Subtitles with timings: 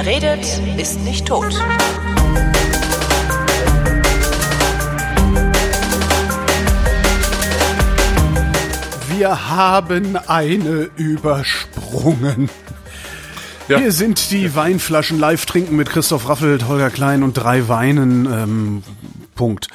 [0.00, 0.46] Wer redet,
[0.76, 1.52] ist nicht tot.
[9.16, 12.48] Wir haben eine übersprungen.
[13.66, 13.78] Ja.
[13.78, 18.26] Hier sind die Weinflaschen live trinken mit Christoph Raffelt, Holger Klein und drei Weinen.
[18.26, 18.82] Ähm,
[19.34, 19.66] Punkt.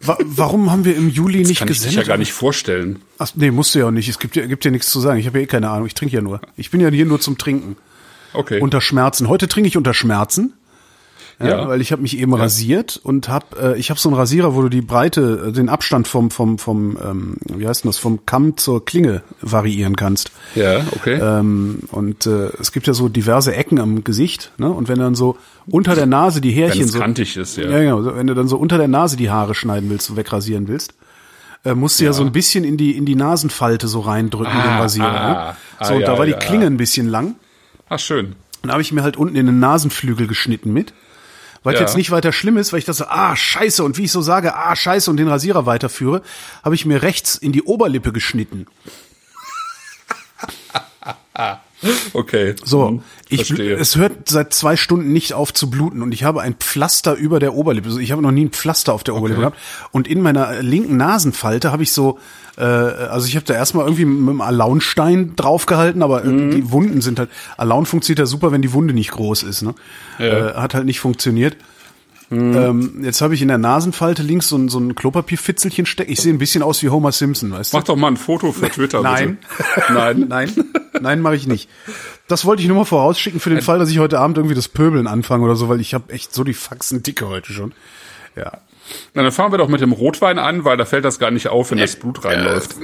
[0.00, 2.06] Wa warum haben wir im Juli nicht Kann ich dich gesendet?
[2.06, 3.02] ja gar nicht vorstellen.
[3.18, 4.08] Ach, nee, musst du ja auch nicht.
[4.08, 5.20] Es gibt ja, gibt ja nichts zu sagen.
[5.20, 5.86] Ich habe ja eh keine Ahnung.
[5.86, 6.40] Ich trinke ja nur.
[6.56, 7.76] Ich bin ja hier nur zum Trinken.
[8.34, 8.60] Okay.
[8.60, 9.28] Unter Schmerzen.
[9.28, 10.54] Heute trinke ich unter Schmerzen.
[11.40, 11.68] Ja, Ja.
[11.68, 14.62] weil ich habe mich eben rasiert und habe äh, ich habe so einen Rasierer, wo
[14.62, 18.24] du die Breite, äh, den Abstand vom vom vom ähm, wie heißt denn das vom
[18.26, 20.30] Kamm zur Klinge variieren kannst.
[20.54, 21.14] ja, okay.
[21.20, 24.70] Ähm, und äh, es gibt ja so diverse Ecken am Gesicht, ne?
[24.70, 25.36] Und wenn dann so
[25.66, 27.68] unter der Nase die Härchen so kantig ist, ja.
[27.68, 30.68] ja, genau, wenn du dann so unter der Nase die Haare schneiden willst, so wegrasieren
[30.68, 30.94] willst,
[31.64, 32.12] äh, musst du ja.
[32.12, 35.06] so ein bisschen in die in die Nasenfalte so reindrücken Ah, den Rasierer.
[35.20, 35.56] ah, ne?
[35.78, 36.38] ah, So und da ja, war die ja.
[36.38, 37.36] Klinge ein bisschen lang.
[37.94, 38.36] Ach, schön.
[38.62, 40.94] Dann habe ich mir halt unten in den Nasenflügel geschnitten mit.
[41.62, 41.80] Weil Ja.
[41.80, 44.22] jetzt nicht weiter schlimm ist, weil ich das so, ah, scheiße, und wie ich so
[44.22, 46.22] sage, ah, scheiße, und den Rasierer weiterführe,
[46.64, 48.66] habe ich mir rechts in die Oberlippe geschnitten.
[52.12, 52.54] Okay.
[52.62, 53.74] So, Hm, ich, verstehe.
[53.76, 57.40] es hört seit zwei Stunden nicht auf zu bluten und ich habe ein Pflaster über
[57.40, 57.88] der Oberlippe.
[57.88, 59.58] Also ich habe noch nie ein Pflaster auf der Oberlippe gehabt.
[59.90, 62.20] Und in meiner linken Nasenfalte habe ich so,
[62.56, 66.50] äh, also ich habe da erstmal irgendwie mit dem Alaunstein draufgehalten, aber Mhm.
[66.50, 69.62] die Wunden sind halt, Alaun funktioniert ja super, wenn die Wunde nicht groß ist.
[69.62, 69.74] Ne?
[70.18, 71.56] Äh, hat halt nicht funktioniert.
[72.30, 72.56] Mhm.
[72.56, 76.10] Ähm, jetzt habe ich in der Nasenfalte links so ein, so ein Klopapierfitzelchen stecken.
[76.12, 77.76] Ich sehe ein bisschen aus wie Homer Simpson, weißt du?
[77.76, 79.36] Mach doch mal ein Foto für Twitter, Nein.
[79.92, 80.26] Nein.
[80.28, 80.52] Nein,
[81.00, 81.68] nein, mache ich nicht.
[82.28, 84.68] Das wollte ich nur mal vorausschicken für den Fall, dass ich heute Abend irgendwie das
[84.68, 87.72] Pöbeln anfange oder so, weil ich habe echt so die Faxen dicke heute schon.
[88.34, 88.52] Ja.
[89.14, 91.48] Na, dann fangen wir doch mit dem Rotwein an, weil da fällt das gar nicht
[91.48, 92.76] auf, wenn das Blut reinläuft.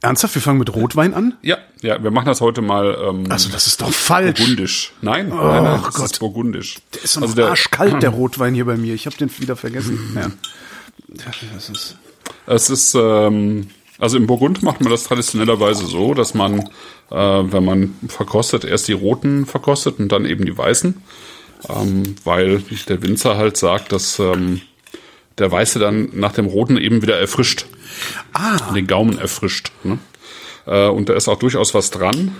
[0.00, 1.34] Ernsthaft, wir fangen mit Rotwein an?
[1.40, 4.38] Ja, ja, wir machen das heute mal ähm, Also das ist doch falsch.
[4.38, 4.92] burgundisch.
[5.00, 6.04] Nein, nein, nein, das Gott.
[6.12, 6.76] ist burgundisch.
[6.92, 8.92] Der ist so also der, arschkalt, der Rotwein hier bei mir.
[8.94, 9.98] Ich habe den wieder vergessen.
[10.14, 10.30] Ja.
[11.54, 11.96] Das ist
[12.46, 16.60] Es ist, ähm, also im Burgund macht man das traditionellerweise so, dass man,
[17.10, 21.02] äh, wenn man verkostet, erst die roten verkostet und dann eben die weißen.
[21.68, 24.60] Ähm, weil der Winzer halt sagt, dass ähm,
[25.38, 27.66] der Weiße dann nach dem Roten eben wieder erfrischt.
[28.32, 28.72] Ah.
[28.72, 29.72] Den Gaumen erfrischt.
[29.82, 29.98] Ne?
[30.66, 32.36] Äh, und da ist auch durchaus was dran.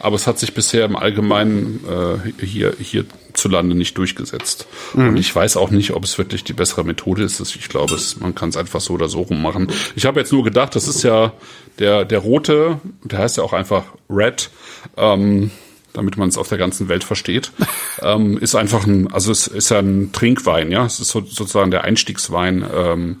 [0.00, 4.68] Aber es hat sich bisher im Allgemeinen äh, hier hierzulande nicht durchgesetzt.
[4.94, 7.40] Und ich weiß auch nicht, ob es wirklich die bessere Methode ist.
[7.40, 9.72] Ich glaube, es, man kann es einfach so oder so rummachen.
[9.96, 11.32] Ich habe jetzt nur gedacht, das ist ja
[11.80, 14.50] der, der rote, der heißt ja auch einfach Red,
[14.96, 15.50] ähm,
[15.92, 17.52] damit man es auf der ganzen Welt versteht,
[18.02, 20.84] ähm, ist einfach ein, also es ist ja ein Trinkwein, ja.
[20.86, 23.20] Es ist so, sozusagen der Einstiegswein ähm,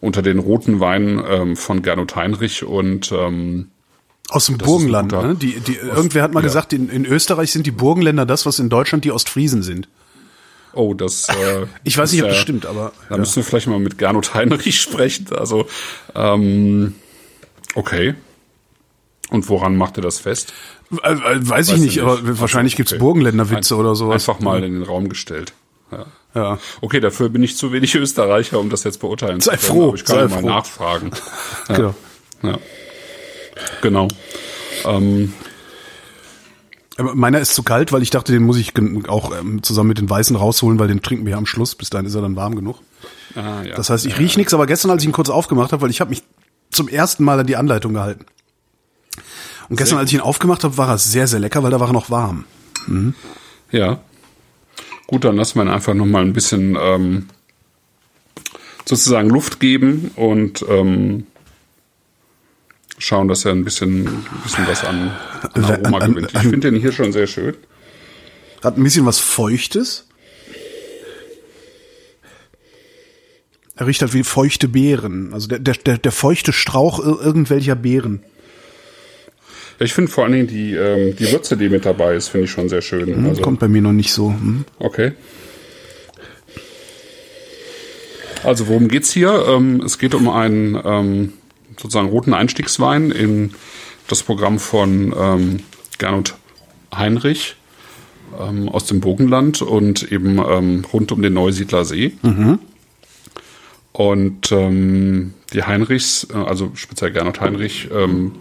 [0.00, 3.68] unter den roten Weinen ähm, von Gernot Heinrich und ähm,
[4.30, 5.12] aus dem Burgenland.
[5.12, 5.34] guter- Ne?
[5.36, 6.44] Die, die, irgendwer hat mal ja.
[6.44, 9.88] gesagt, in, in Österreich sind die Burgenländer das, was in Deutschland die Ostfriesen sind.
[10.74, 11.28] Oh, das.
[11.30, 13.20] Äh, Ich weiß nicht, ob das stimmt, aber Da ja.
[13.20, 15.28] müssen wir vielleicht mal mit Gernot Heinrich sprechen.
[15.34, 15.66] Also,
[16.14, 16.94] ähm,
[17.74, 18.14] okay.
[19.30, 20.52] Und woran macht er das fest?
[21.02, 22.40] Äh, äh, weiß ich Weiß nicht, ich aber nicht.
[22.40, 22.82] wahrscheinlich Okay.
[22.84, 24.26] gibt's Burgenländer-Witze oder sowas.
[24.28, 25.52] Einfach mal in den Raum gestellt.
[25.92, 26.06] Ja.
[26.34, 26.58] Ja.
[26.82, 29.78] Okay, dafür bin ich zu wenig Österreicher, um das jetzt beurteilen Sei zu können.
[29.80, 30.48] froh, aber ich kann sei ja mal froh.
[30.48, 31.10] nachfragen.
[31.68, 31.74] Ja.
[31.76, 31.94] Genau.
[32.42, 32.58] Ja.
[33.82, 34.08] Genau.
[34.84, 35.32] Ähm,
[36.96, 38.72] Aber meiner ist zu kalt, weil ich dachte, den muss ich
[39.08, 41.74] auch ähm, zusammen mit den Weißen rausholen, weil den trinken wir ja am Schluss.
[41.74, 42.78] Bis dahin ist er dann warm genug.
[43.34, 43.74] ah, ja.
[43.74, 46.00] Das heißt, ich riech nichts, aber gestern, als ich ihn kurz aufgemacht habe, weil ich
[46.00, 46.22] habe mich
[46.70, 48.26] zum ersten Mal an die Anleitung gehalten.
[49.68, 51.78] Und gestern, Sehr als ich ihn aufgemacht habe, war er sehr, sehr lecker, weil da
[51.80, 52.44] war er noch warm.
[53.70, 54.00] Ja.
[55.06, 57.28] Gut, dann lassen wir ihn einfach nochmal ein bisschen ähm,
[58.86, 61.26] sozusagen Luft geben und ähm,
[62.98, 65.10] schauen, dass er ein bisschen, ein bisschen was an,
[65.52, 66.32] an Aroma An- gewinnt.
[66.34, 67.54] Ich finde den hier schon sehr schön.
[68.64, 70.06] Hat ein bisschen was Feuchtes.
[73.76, 75.32] Er riecht halt wie feuchte Beeren.
[75.32, 78.22] Also der, der, der, feuchte Strauch ir- irgendwelcher Beeren.
[79.78, 82.46] Ja, ich finde vor allen Dingen die, ähm, die Würze, die mit dabei ist, finde
[82.46, 83.26] ich schon sehr schön.
[83.26, 84.30] Also, Kommt bei mir noch nicht so.
[84.30, 84.64] Hm?
[84.78, 85.12] Okay.
[88.44, 89.44] Also worum geht's hier?
[89.48, 91.32] Ähm, es geht um einen ähm,
[91.76, 93.52] sozusagen roten Einstiegswein in
[94.08, 95.56] das Programm von ähm,
[95.98, 96.34] Gernot
[96.94, 97.56] Heinrich
[98.40, 102.12] ähm, aus dem Burgenland und eben ähm, rund um den Neusiedler See.
[103.92, 108.32] Und ähm, die Heinrichs, äh, also speziell Gernot Heinrich, ähm,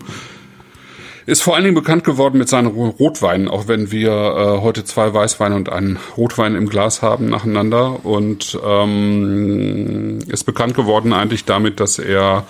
[1.27, 4.85] ist vor allen Dingen bekannt geworden mit seinen Ro- Rotweinen, auch wenn wir äh, heute
[4.85, 8.05] zwei Weißweine und einen Rotwein im Glas haben nacheinander.
[8.05, 12.45] Und ähm, ist bekannt geworden eigentlich damit, dass er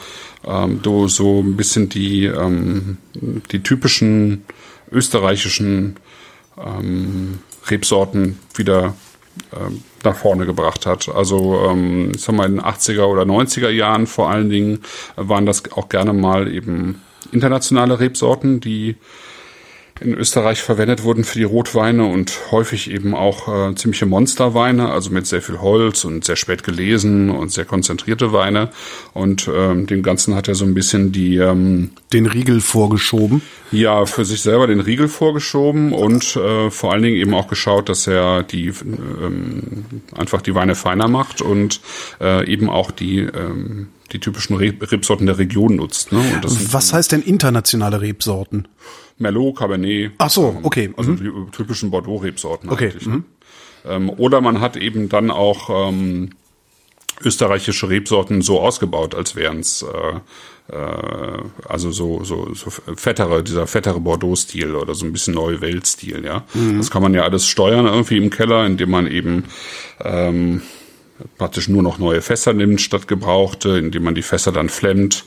[0.45, 2.97] ähm, so ein bisschen die, ähm,
[3.51, 4.45] die typischen
[4.91, 5.95] österreichischen
[6.63, 7.39] ähm,
[7.69, 8.93] Rebsorten wieder
[9.53, 11.09] ähm, nach vorne gebracht hat.
[11.09, 14.81] Also ähm, ich sag mal in den 80er oder 90er Jahren vor allen Dingen
[15.15, 17.01] waren das auch gerne mal eben
[17.31, 18.95] internationale Rebsorten, die
[20.01, 25.09] in Österreich verwendet wurden für die Rotweine und häufig eben auch äh, ziemliche Monsterweine, also
[25.09, 28.69] mit sehr viel Holz und sehr spät gelesen und sehr konzentrierte Weine.
[29.13, 33.41] Und ähm, dem Ganzen hat er so ein bisschen die ähm, den Riegel vorgeschoben.
[33.71, 37.89] Ja, für sich selber den Riegel vorgeschoben und äh, vor allen Dingen eben auch geschaut,
[37.89, 39.85] dass er die ähm,
[40.15, 41.81] einfach die Weine feiner macht und
[42.21, 46.11] äh, eben auch die ähm, die typischen Rebsorten der Region nutzt.
[46.11, 46.23] Ne?
[46.71, 48.67] Was heißt denn internationale Rebsorten?
[49.17, 50.11] Merlot, Cabernet.
[50.17, 50.93] Ach so, okay.
[50.95, 51.17] Also mhm.
[51.17, 52.89] die typischen Bordeaux-Rebsorten okay.
[52.89, 53.07] eigentlich.
[53.07, 53.15] Ne?
[53.15, 53.25] Mhm.
[53.85, 56.31] Ähm, oder man hat eben dann auch ähm,
[57.23, 60.19] österreichische Rebsorten so ausgebaut, als wären es äh,
[60.69, 61.37] äh,
[61.67, 66.43] also so, so, so fettere, dieser fettere Bordeaux-Stil oder so ein bisschen neue Welt-Stil, ja.
[66.53, 66.77] Mhm.
[66.77, 69.45] Das kann man ja alles steuern irgendwie im Keller, indem man eben
[70.03, 70.61] ähm,
[71.37, 75.23] praktisch nur noch neue Fässer nimmt statt gebrauchte, indem man die Fässer dann flemmt,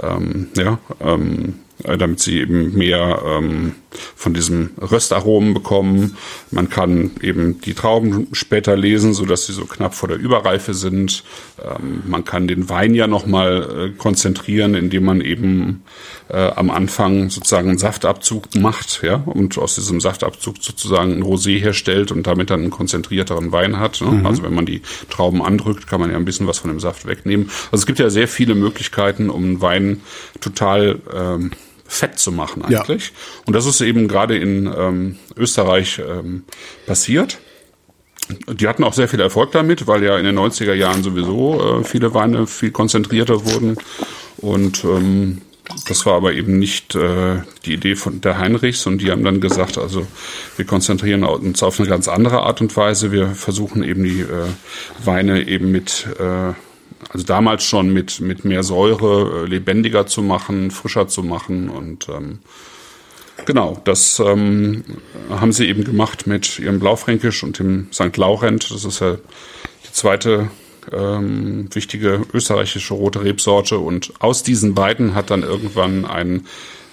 [0.00, 3.74] ähm, ja, ähm, äh, damit sie eben mehr ähm,
[4.14, 6.16] von diesem Röstaromen bekommen.
[6.50, 10.74] Man kann eben die Trauben später lesen, so dass sie so knapp vor der Überreife
[10.74, 11.24] sind.
[11.62, 15.82] Ähm, man kann den Wein ja nochmal äh, konzentrieren, indem man eben
[16.28, 21.58] äh, am Anfang sozusagen einen Saftabzug macht, ja, und aus diesem Saftabzug sozusagen ein Rosé
[21.58, 24.00] herstellt und damit dann einen konzentrierteren Wein hat.
[24.00, 24.10] Ne?
[24.10, 24.26] Mhm.
[24.26, 27.06] Also wenn man die Trauben andrückt, kann man ja ein bisschen was von dem Saft
[27.06, 27.50] wegnehmen.
[27.66, 30.00] Also es gibt ja sehr viele Möglichkeiten, um einen Wein
[30.40, 31.50] total ähm,
[31.90, 33.06] fett zu machen eigentlich.
[33.06, 33.42] Ja.
[33.46, 36.44] Und das ist eben gerade in ähm, Österreich ähm,
[36.86, 37.38] passiert.
[38.48, 41.84] Die hatten auch sehr viel Erfolg damit, weil ja in den 90er Jahren sowieso äh,
[41.84, 43.76] viele Weine viel konzentrierter wurden.
[44.36, 45.42] Und ähm,
[45.88, 49.40] das war aber eben nicht äh, die Idee von der Heinrichs und die haben dann
[49.40, 50.06] gesagt, also
[50.56, 53.10] wir konzentrieren uns auf eine ganz andere Art und Weise.
[53.10, 54.46] Wir versuchen eben die äh,
[55.04, 56.52] Weine eben mit äh,
[57.08, 62.08] also damals schon mit, mit mehr Säure äh, lebendiger zu machen, frischer zu machen und
[62.08, 62.40] ähm,
[63.46, 64.84] genau, das ähm,
[65.28, 68.16] haben sie eben gemacht mit ihrem Blaufränkisch und dem St.
[68.16, 68.70] Laurent.
[68.70, 70.50] Das ist ja die zweite
[70.92, 76.46] ähm, wichtige österreichische rote Rebsorte und aus diesen beiden hat dann irgendwann ein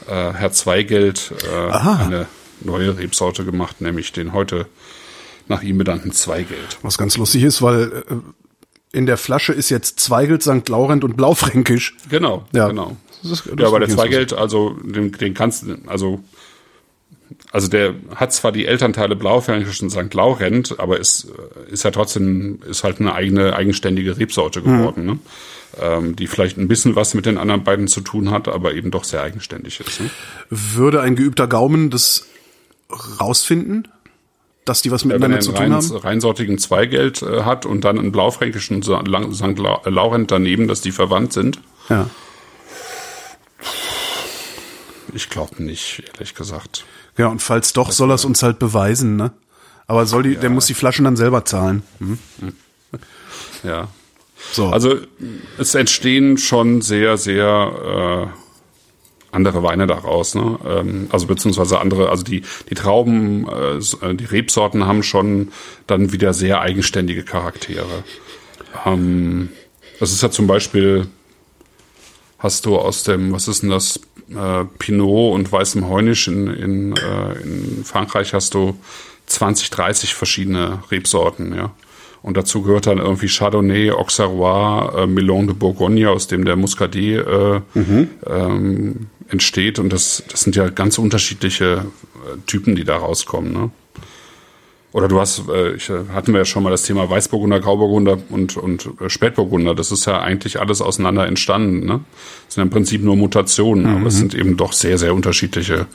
[0.08, 2.28] äh, Herr Zweigeld äh, eine
[2.62, 4.68] neue Rebsorte gemacht, nämlich den heute
[5.48, 6.80] nach ihm benannten Zweigeld.
[6.82, 8.16] Was ganz lustig ist, weil äh,
[8.92, 10.68] in der Flasche ist jetzt Zweigelt, St.
[10.70, 11.96] Laurent und Blaufränkisch.
[12.10, 12.68] Genau, ja.
[12.68, 12.96] genau.
[13.24, 16.24] Das ist, das ja, aber der Zweigelt, also den, den kannst du, also
[17.52, 20.14] also der hat zwar die Elternteile Blaufränkisch und St.
[20.14, 21.28] Laurent, aber ist
[21.70, 25.10] ist ja trotzdem ist halt eine eigene eigenständige Rebsorte geworden, mhm.
[25.10, 25.20] ne?
[25.82, 28.92] ähm, die vielleicht ein bisschen was mit den anderen beiden zu tun hat, aber eben
[28.92, 30.00] doch sehr eigenständig ist.
[30.00, 30.10] Ne?
[30.50, 32.26] Würde ein geübter Gaumen das
[33.20, 33.88] rausfinden?
[34.70, 35.96] Dass die was miteinander zu tun rein, haben?
[35.98, 39.08] reinsortigen Zweigeld äh, hat und dann einen blaufränkischen St.
[39.08, 41.60] Laurent daneben, dass die verwandt sind.
[41.90, 42.10] Ja.
[45.14, 46.86] Ich glaube nicht, ehrlich gesagt.
[47.18, 49.32] Ja, und falls doch, das soll er es uns halt beweisen, ne?
[49.88, 50.40] Aber soll die, ja.
[50.40, 51.82] der muss die Flaschen dann selber zahlen.
[52.00, 52.20] Hm?
[53.64, 53.88] Ja.
[54.52, 54.68] So.
[54.68, 54.98] Also
[55.58, 58.47] es entstehen schon sehr, sehr äh,
[59.32, 60.36] andere Weine daraus.
[60.36, 60.58] Ne?
[60.66, 65.50] Ähm, also beziehungsweise andere, also die, die Trauben, äh, die Rebsorten haben schon
[65.86, 68.04] dann wieder sehr eigenständige Charaktere.
[68.86, 69.50] Ähm,
[70.00, 71.08] das ist ja zum Beispiel,
[72.40, 76.96] hast du aus dem, was ist denn das, äh, Pinot und weißem Heunisch in, in,
[76.98, 78.78] äh, in Frankreich hast du
[79.28, 81.72] 20, 30 verschiedene Rebsorten, ja.
[82.24, 87.26] Und dazu gehört dann irgendwie Chardonnay, Auxerrois, äh, Melon de Bourgogne, aus dem der Muscadet
[87.26, 88.10] äh, mhm.
[88.26, 89.80] ähm, entsteht.
[89.80, 91.86] Und das, das sind ja ganz unterschiedliche
[92.26, 93.54] äh, Typen, die da rauskommen.
[93.54, 93.72] Ne?
[94.94, 98.18] Oder du hast, äh, ich, äh, hatten wir ja schon mal das Thema Weißburgunder, Grauburgunder
[98.30, 99.76] und, und äh, Spätburgunder.
[99.76, 101.86] Das ist ja eigentlich alles auseinander entstanden.
[101.86, 102.00] Ne?
[102.46, 103.98] Das sind im Prinzip nur Mutationen, mhm.
[103.98, 105.88] aber es sind eben doch sehr, sehr unterschiedliche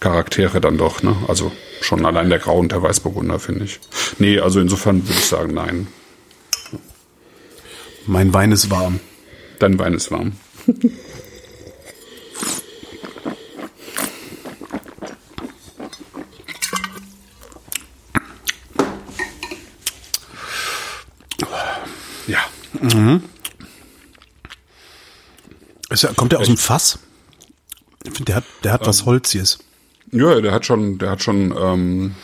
[0.00, 1.02] Charaktere dann doch.
[1.02, 1.16] Ne?
[1.26, 3.80] Also schon allein der Grau und der Weißburgunder, finde ich.
[4.18, 5.88] Nee, also insofern würde ich sagen, nein.
[8.06, 9.00] Mein Wein ist warm.
[9.58, 10.32] Dein Wein ist warm.
[22.80, 23.22] Mhm.
[25.90, 26.98] Ist kommt der aus dem Fass?
[28.04, 29.58] Ich finde, der hat, der hat ähm, was Holziges.
[30.12, 32.14] Ja, der hat schon, der hat schon ähm,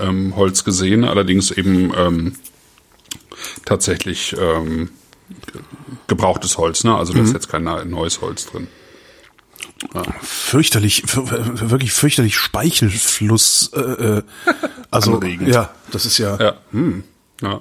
[0.00, 2.36] ähm, Holz gesehen, allerdings eben ähm,
[3.64, 4.90] tatsächlich ähm,
[6.06, 6.96] gebrauchtes Holz, ne?
[6.96, 7.34] Also da ist mhm.
[7.34, 8.68] jetzt kein neues Holz drin.
[9.94, 10.02] Ja.
[10.22, 14.22] Fürchterlich, wirklich fürchterlich Speichelfluss äh, äh,
[14.90, 16.54] Also, ja, das ist ja, Ja.
[17.42, 17.60] ja.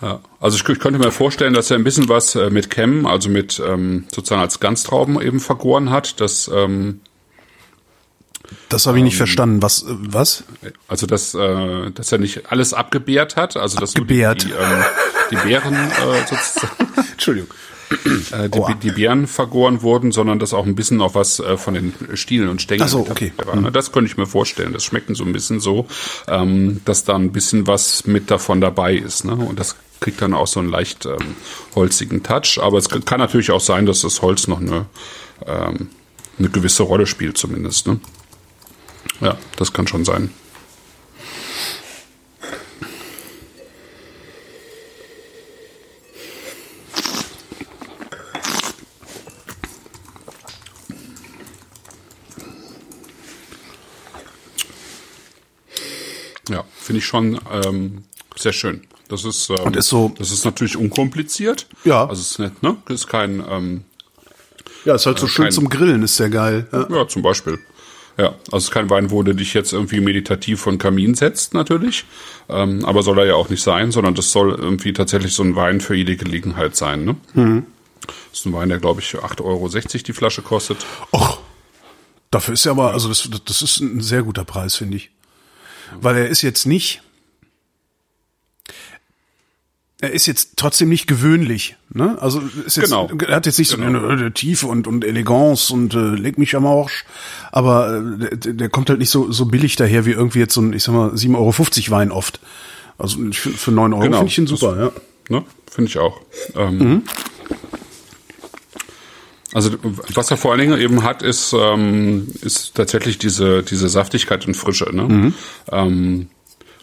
[0.00, 3.04] Ja, also ich, ich könnte mir vorstellen, dass er ein bisschen was äh, mit Chem,
[3.06, 6.20] also mit ähm, sozusagen als Ganztrauben eben vergoren hat.
[6.20, 7.00] Das, ähm,
[8.68, 9.04] das habe ich Ähm.
[9.06, 9.60] nicht verstanden.
[9.62, 10.44] Was, äh, was?
[10.86, 14.44] also dass, äh, dass er nicht alles abgebärt hat, also dass Abgebärt.
[14.44, 14.84] die, die, ähm,
[15.32, 17.48] die Beeren äh, sozusagen Entschuldigung.
[18.32, 21.74] äh, die, die Beeren vergoren wurden, sondern dass auch ein bisschen noch was äh, von
[21.74, 23.32] den Stielen und Stängeln Ach so, okay.
[23.44, 23.56] war.
[23.56, 23.72] ne?
[23.72, 24.72] Das könnte ich mir vorstellen.
[24.72, 25.86] Das schmeckt so ein bisschen so,
[26.28, 29.24] ähm, dass da ein bisschen was mit davon dabei ist.
[29.24, 29.34] Ne?
[29.34, 31.36] Und das kriegt dann auch so einen leicht ähm,
[31.74, 32.58] holzigen Touch.
[32.60, 34.86] Aber es kann natürlich auch sein, dass das Holz noch eine,
[35.46, 35.90] ähm,
[36.38, 37.86] eine gewisse Rolle spielt zumindest.
[37.86, 38.00] Ne?
[39.20, 40.30] Ja, das kann schon sein.
[56.48, 58.04] Ja, finde ich schon ähm,
[58.36, 58.86] sehr schön.
[59.08, 61.66] Das ist, ähm, Und ist so- das ist natürlich unkompliziert.
[61.84, 62.02] Ja.
[62.06, 62.76] Also es ist nicht, ne?
[62.86, 63.84] Das ist kein, ähm,
[64.84, 66.66] Ja, ist halt so schön kein- zum Grillen, ist sehr geil.
[66.72, 66.86] Ja.
[66.90, 67.58] ja, zum Beispiel.
[68.18, 71.54] Ja, also es ist kein Wein, wo du dich jetzt irgendwie meditativ von Kamin setzt,
[71.54, 72.04] natürlich.
[72.48, 75.54] Ähm, aber soll er ja auch nicht sein, sondern das soll irgendwie tatsächlich so ein
[75.56, 77.04] Wein für jede Gelegenheit sein.
[77.04, 77.16] Ne?
[77.34, 77.66] Mhm.
[78.30, 79.68] Das ist ein Wein, der, glaube ich, 8,60 Euro
[80.06, 80.78] die Flasche kostet.
[81.12, 81.38] Och,
[82.32, 85.10] dafür ist er aber, also das, das ist ein sehr guter Preis, finde ich.
[86.00, 87.02] Weil er ist jetzt nicht,
[90.00, 92.16] er ist jetzt trotzdem nicht gewöhnlich, ne?
[92.20, 93.10] Also ist jetzt, Genau.
[93.26, 96.54] er hat jetzt nicht so eine, eine Tiefe und und Eleganz und äh, leg mich
[96.54, 97.04] am Arsch,
[97.50, 100.60] aber äh, der, der kommt halt nicht so so billig daher wie irgendwie jetzt so
[100.60, 102.38] ein, ich sag mal 7,50 Euro Wein oft.
[102.96, 104.18] Also find, für 9 Euro Genau.
[104.18, 104.76] finde ich ihn super,
[105.30, 105.36] ja.
[105.36, 105.44] Ne?
[105.70, 106.20] Finde ich auch.
[106.56, 107.02] Ähm, Mhm.
[109.54, 109.70] Also
[110.14, 114.54] was er vor allen Dingen eben hat, ist, ähm, ist tatsächlich diese, diese Saftigkeit und
[114.54, 114.94] Frische.
[114.94, 115.02] Ne?
[115.04, 115.34] Mhm.
[115.72, 116.28] Ähm,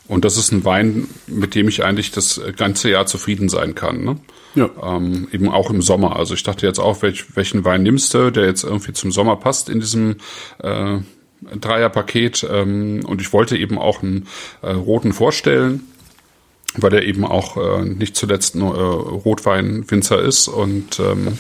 [0.08, 4.04] und das ist ein Wein, mit dem ich eigentlich das ganze Jahr zufrieden sein kann.
[4.04, 4.18] Ne?
[4.54, 4.70] Ja.
[4.82, 6.16] Ähm, eben auch im Sommer.
[6.16, 9.36] Also ich dachte jetzt auch, welch, welchen Wein nimmst du, der jetzt irgendwie zum Sommer
[9.36, 10.18] passt in diesem
[10.60, 11.00] äh,
[11.60, 12.48] Dreierpaket.
[12.50, 14.28] Ähm, und ich wollte eben auch einen
[14.62, 15.84] äh, roten vorstellen
[16.78, 21.40] weil er eben auch äh, nicht zuletzt nur äh, Rotweinwinzer ist und ähm,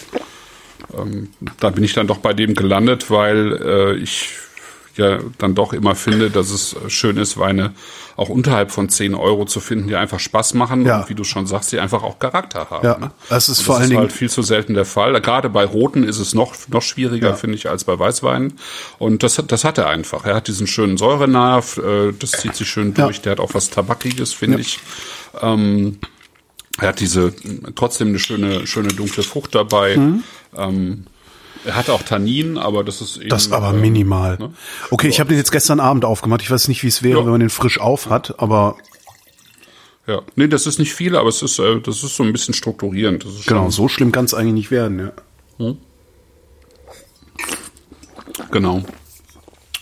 [0.98, 1.30] ähm,
[1.60, 4.30] da bin ich dann doch bei dem gelandet, weil äh, ich
[4.96, 7.74] ja dann doch immer finde, dass es schön ist, Weine
[8.18, 11.02] auch unterhalb von 10 Euro zu finden, die einfach Spaß machen Ja.
[11.02, 12.86] und wie du schon sagst, die einfach auch Charakter haben.
[12.86, 13.12] Ja, ne?
[13.30, 15.20] das ist Und vor das allen ist Dingen- halt viel zu selten der Fall.
[15.22, 17.36] Gerade bei Roten ist es noch noch schwieriger, Ja.
[17.36, 18.54] finde ich, als bei Weißweinen.
[19.00, 20.26] Und das hat das hat er einfach.
[20.26, 23.18] Er hat diesen schönen Säurenerv, äh, das zieht sich schön durch.
[23.18, 23.22] Ja.
[23.24, 24.80] Der hat auch was Tabakiges, finde ich.
[25.42, 26.00] Ähm,
[26.80, 27.34] er hat diese
[27.76, 29.98] trotzdem eine schöne schöne dunkle Frucht dabei.
[29.98, 30.24] Mhm.
[30.58, 31.06] Ähm,
[31.66, 34.38] er hat auch Tannin, aber das ist eben, Das aber minimal.
[34.38, 34.54] ne?
[34.92, 36.42] Okay, ich habe den jetzt gestern Abend aufgemacht.
[36.42, 37.24] Ich weiß nicht, wie es wäre, Ja.
[37.26, 38.76] wenn man den frisch auf hat, aber
[40.08, 42.54] Ja, nee, das ist nicht viel, aber es ist äh, das ist so ein bisschen
[42.54, 43.26] strukturierend.
[43.26, 45.12] Das ist genau, so schlimm kann es eigentlich nicht werden,
[45.60, 45.74] ja.
[48.52, 48.84] Genau.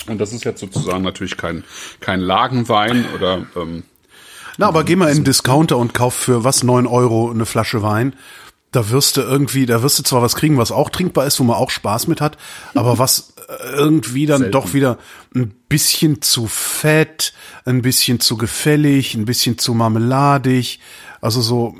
[0.08, 1.64] Und das ist jetzt sozusagen natürlich kein,
[2.00, 3.84] kein Lagenwein oder ähm,
[4.58, 7.82] Na, aber geh mal in den Discounter und kauf für was, neun Euro eine Flasche
[7.82, 8.14] Wein.
[8.74, 11.44] Da wirst du irgendwie, da wirst du zwar was kriegen, was auch trinkbar ist, wo
[11.46, 12.38] man auch Spaß mit hat,
[12.76, 14.52] aber was äh, irgendwie dann Selten.
[14.52, 14.98] doch wieder
[15.34, 17.34] ein bisschen zu fett,
[17.66, 20.80] ein bisschen zu gefällig, ein bisschen zu marmeladig,
[21.22, 21.76] also so,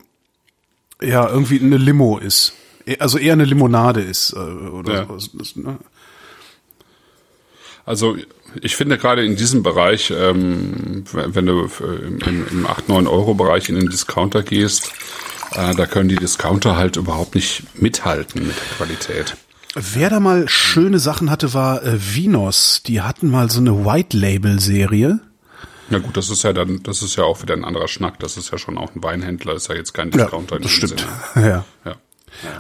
[1.02, 2.54] ja, irgendwie eine Limo ist.
[2.86, 4.32] Eh- Also eher eine Limonade ist.
[4.34, 5.08] äh, Oder Ja.
[5.18, 5.30] so.
[5.60, 5.78] Ne?
[7.86, 8.16] Also
[8.62, 12.20] ich finde gerade in diesem Bereich, ähm, wenn wenn du äh, im,
[12.50, 14.92] im 8-9-Euro-Bereich in den Discounter gehst,
[15.56, 19.36] äh, da können die Discounter halt überhaupt nicht mithalten mit der Qualität.
[19.76, 22.84] Wer da mal schöne Sachen hatte, war äh, Vinos.
[22.86, 25.20] Die hatten mal so eine White Label Serie.
[25.90, 28.20] Na gut, das ist ja dann, das ist ja auch wieder ein anderer Schnack.
[28.20, 30.58] Das ist ja schon auch ein Weinhändler, ist ja jetzt kein Discounter.
[30.58, 31.06] in das stimmt.
[31.34, 31.48] Sinne.
[31.48, 31.66] Ja.
[31.86, 31.96] Ja.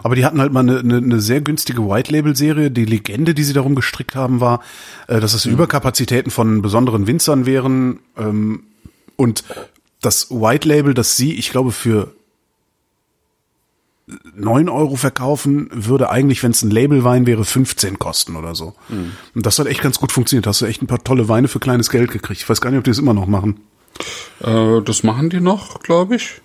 [0.03, 2.69] Aber die hatten halt mal eine, eine, eine sehr günstige White Label Serie.
[2.69, 4.61] Die Legende, die sie darum gestrickt haben, war,
[5.07, 7.99] äh, dass es Überkapazitäten von besonderen Winzern wären.
[8.17, 8.63] Ähm,
[9.15, 9.43] und
[10.01, 12.13] das White Label, das sie, ich glaube, für
[14.35, 18.73] 9 Euro verkaufen, würde eigentlich, wenn es ein Labelwein wäre, 15 kosten oder so.
[19.33, 20.45] Und das hat echt ganz gut funktioniert.
[20.45, 22.41] Hast du echt ein paar tolle Weine für kleines Geld gekriegt.
[22.41, 23.61] Ich weiß gar nicht, ob die das immer noch machen.
[24.41, 26.41] Äh, das machen die noch, glaube ich.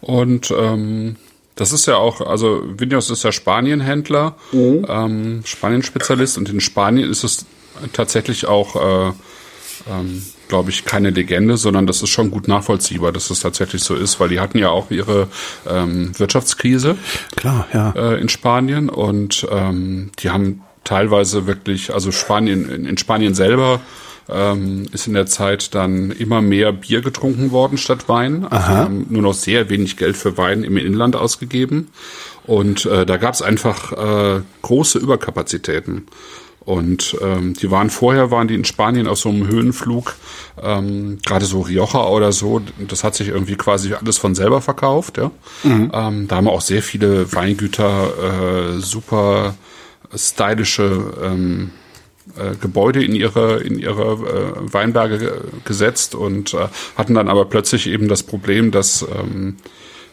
[0.00, 1.16] Und ähm,
[1.54, 7.22] das ist ja auch, also Vinos ist ja Spanienhändler, ähm, Spanien-Spezialist und in Spanien ist
[7.22, 7.46] es
[7.92, 9.12] tatsächlich auch, äh,
[9.90, 13.94] ähm, glaube ich, keine Legende, sondern das ist schon gut nachvollziehbar, dass es tatsächlich so
[13.94, 15.28] ist, weil die hatten ja auch ihre
[15.68, 16.96] ähm, Wirtschaftskrise
[17.36, 17.92] Klar, ja.
[17.96, 23.80] äh, in Spanien und ähm, die haben teilweise wirklich, also Spanien, in, in Spanien selber
[24.28, 28.44] ähm, ist in der Zeit dann immer mehr Bier getrunken worden statt Wein.
[28.44, 31.88] Also wir haben nur noch sehr wenig Geld für Wein im Inland ausgegeben.
[32.46, 36.06] Und äh, da gab es einfach äh, große Überkapazitäten.
[36.64, 40.14] Und ähm, die waren vorher, waren die in Spanien auf so einem Höhenflug,
[40.62, 45.18] ähm, gerade so Rioja oder so, das hat sich irgendwie quasi alles von selber verkauft.
[45.18, 45.30] Ja?
[45.92, 49.54] Ähm, da haben auch sehr viele Weingüter äh, super
[50.16, 51.70] stylische ähm,
[52.38, 55.32] äh, Gebäude in ihre in ihre äh, Weinberge ge-
[55.64, 59.56] gesetzt und äh, hatten dann aber plötzlich eben das Problem, dass ähm,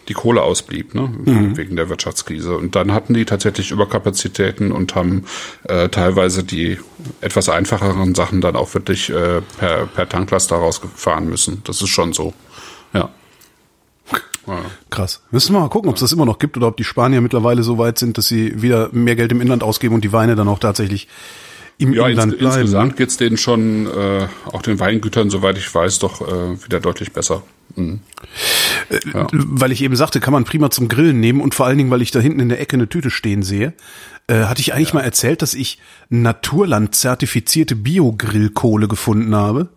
[0.07, 1.09] die Kohle ausblieb, ne,
[1.55, 2.55] wegen der Wirtschaftskrise.
[2.57, 5.25] Und dann hatten die tatsächlich Überkapazitäten und haben
[5.63, 6.79] äh, teilweise die
[7.21, 11.61] etwas einfacheren Sachen dann auch wirklich äh, per, per Tanklaster rausgefahren müssen.
[11.65, 12.33] Das ist schon so.
[12.93, 13.09] Ja.
[14.47, 14.57] ja.
[14.89, 15.21] Krass.
[15.31, 17.63] Müssen wir mal gucken, ob es das immer noch gibt oder ob die Spanier mittlerweile
[17.63, 20.47] so weit sind, dass sie wieder mehr Geld im Inland ausgeben und die Weine dann
[20.47, 21.07] auch tatsächlich
[21.77, 22.55] im Ja, Inland ins, bleiben.
[22.55, 22.61] ne?
[22.61, 27.11] insgesamt geht's denen schon, äh, auch den Weingütern, soweit ich weiß, doch äh, wieder deutlich
[27.13, 27.43] besser.
[27.75, 27.99] Mhm.
[29.13, 29.27] Ja.
[29.31, 32.01] Weil ich eben sagte, kann man prima zum Grillen nehmen und vor allen Dingen, weil
[32.01, 33.73] ich da hinten in der Ecke eine Tüte stehen sehe,
[34.27, 39.69] äh, hatte ich eigentlich mal erzählt, dass ich Naturland zertifizierte Bio-Grillkohle gefunden habe.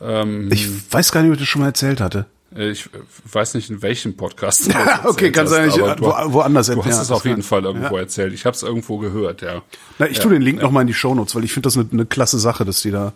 [0.00, 2.24] Ähm, Ich weiß gar nicht, ob ich das schon mal erzählt hatte.
[2.56, 2.88] äh, ich
[3.30, 4.70] weiß nicht, in welchem Podcast.
[5.04, 8.00] okay, kann sein, wo, woanders du hast ja, es auf jeden Fall irgendwo Ja.
[8.00, 8.32] erzählt.
[8.32, 9.62] Ich habe es irgendwo gehört, ja.
[9.98, 11.86] Na, ich tue den Link noch mal in die Shownotes, weil ich finde das eine,
[11.92, 13.12] eine klasse Sache, dass die da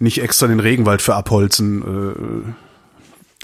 [0.00, 2.54] nicht extra den Regenwald für abholzen, äh,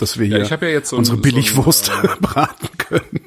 [0.02, 1.90] dass wir Ja, hier ja jetzt so ein- unsere so ein, Billigwurst
[2.20, 3.20] braten können.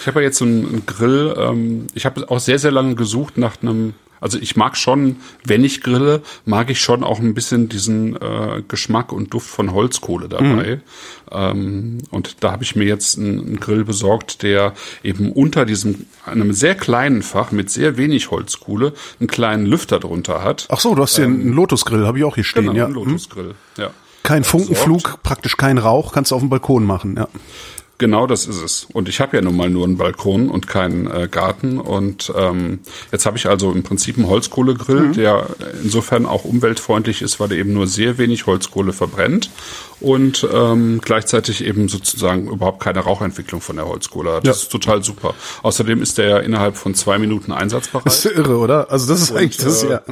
[0.00, 1.34] Ich habe ja jetzt so einen, einen Grill.
[1.36, 3.94] Ähm, ich habe auch sehr, sehr lange gesucht nach einem.
[4.18, 8.62] Also ich mag schon, wenn ich grille, mag ich schon auch ein bisschen diesen äh,
[8.66, 10.80] Geschmack und Duft von Holzkohle dabei.
[11.30, 16.06] Ähm, und da habe ich mir jetzt einen, einen Grill besorgt, der eben unter diesem
[16.24, 20.66] einem sehr kleinen Fach mit sehr wenig Holzkohle einen kleinen Lüfter drunter hat.
[20.70, 22.86] Ach so, du hast hier einen Lotusgrill, habe ich auch hier stehen, Ähm, Genau, ja.
[22.86, 23.54] ein Lotusgrill.
[23.76, 23.90] Ja.
[24.26, 25.22] Kein Funkenflug, Besorgt.
[25.22, 27.28] praktisch kein Rauch, kannst du auf dem Balkon machen, ja.
[27.98, 28.86] Genau das ist es.
[28.92, 31.78] Und ich habe ja nun mal nur einen Balkon und keinen äh, Garten.
[31.80, 35.46] Und ähm, jetzt habe ich also im Prinzip einen Holzkohlegrill, der
[35.82, 39.48] insofern auch umweltfreundlich ist, weil er eben nur sehr wenig Holzkohle verbrennt
[40.00, 44.46] und ähm, gleichzeitig eben sozusagen überhaupt keine Rauchentwicklung von der Holzkohle hat.
[44.46, 44.62] Das Ja.
[44.64, 45.32] ist total super.
[45.62, 48.04] Außerdem ist der ja innerhalb von zwei Minuten einsatzbereit.
[48.04, 48.90] Das ist irre, oder?
[48.90, 50.02] Also das ist eigentlich das, äh, ja.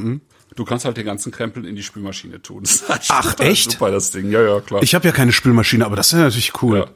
[0.57, 2.63] Du kannst halt den ganzen Krempel in die Spülmaschine tun.
[3.09, 3.73] Ach, echt?
[3.73, 4.31] Super, das Ding.
[4.31, 4.83] Ja, ja, klar.
[4.83, 6.87] Ich habe ja keine Spülmaschine, aber das ist ja natürlich cool.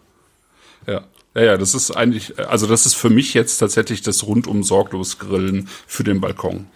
[0.87, 0.95] Ja.
[0.95, 1.05] Ja.
[1.35, 5.19] Ja, ja, das ist eigentlich, also das ist für mich jetzt tatsächlich das rundum sorglos
[5.21, 6.67] Grillen für den Balkon.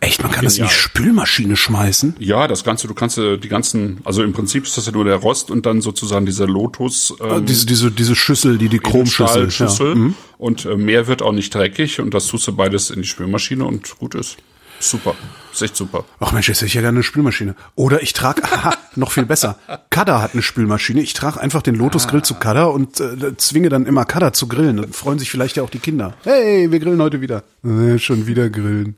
[0.00, 0.78] Echt, man kann das in die Genial.
[0.80, 2.14] Spülmaschine schmeißen?
[2.18, 5.04] Ja, das Ganze, du kannst äh, die ganzen, also im Prinzip ist das ja nur
[5.04, 9.50] der Rost und dann sozusagen diese Lotus ähm, diese, diese, diese Schüssel, die die Chromschüssel.
[9.50, 9.94] Stahlschüssel Ja.
[9.96, 10.14] Mhm.
[10.38, 13.64] und äh, mehr wird auch nicht dreckig und das tust du beides in die Spülmaschine
[13.66, 14.36] und gut ist.
[14.80, 15.14] Super.
[15.52, 16.04] Ist echt super.
[16.20, 17.54] Ach Mensch, jetzt hätte ich ja gerne eine Spülmaschine.
[17.74, 19.58] Oder ich trage, aha, noch viel besser.
[19.90, 21.00] Kada hat eine Spülmaschine.
[21.00, 24.76] Ich trage einfach den Lotusgrill zu Kada und äh, zwinge dann immer Kada zu grillen.
[24.76, 26.14] Dann freuen sich vielleicht ja auch die Kinder.
[26.22, 27.42] Hey, wir grillen heute wieder.
[27.64, 28.96] Äh, schon wieder grillen.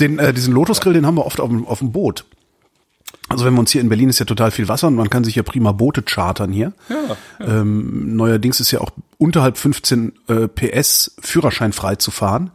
[0.00, 2.24] Den, äh, diesen Lotusgrill, den haben wir oft auf dem, auf dem Boot.
[3.28, 5.22] Also wenn wir uns hier in Berlin ist ja total viel Wasser und man kann
[5.22, 6.72] sich ja prima Boote chartern hier.
[6.88, 12.50] Ja, Ähm, neuerdings ist ja auch unterhalb 15 äh, PS führerscheinfrei zu fahren.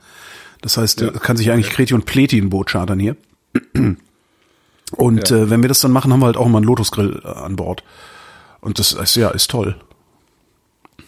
[0.63, 1.09] Das heißt, Ja.
[1.09, 3.15] äh, kann sich eigentlich Kreti und Pleti ein Boot chartern hier.
[4.95, 5.37] Und Ja.
[5.37, 7.55] äh, wenn wir das dann machen, haben wir halt auch immer einen Lotusgrill äh, an
[7.55, 7.83] Bord.
[8.61, 9.75] Und das ist ja ist toll.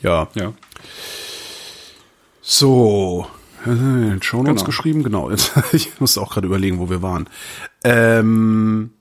[0.01, 0.27] Ja.
[0.33, 0.53] Ja.
[2.41, 3.27] So.
[3.65, 4.65] äh, In Shownotes Genau.
[4.65, 5.29] geschrieben, genau.
[5.31, 7.27] Jetzt, ich musste auch gerade überlegen, wo wir waren.
[7.83, 8.91] Ähm,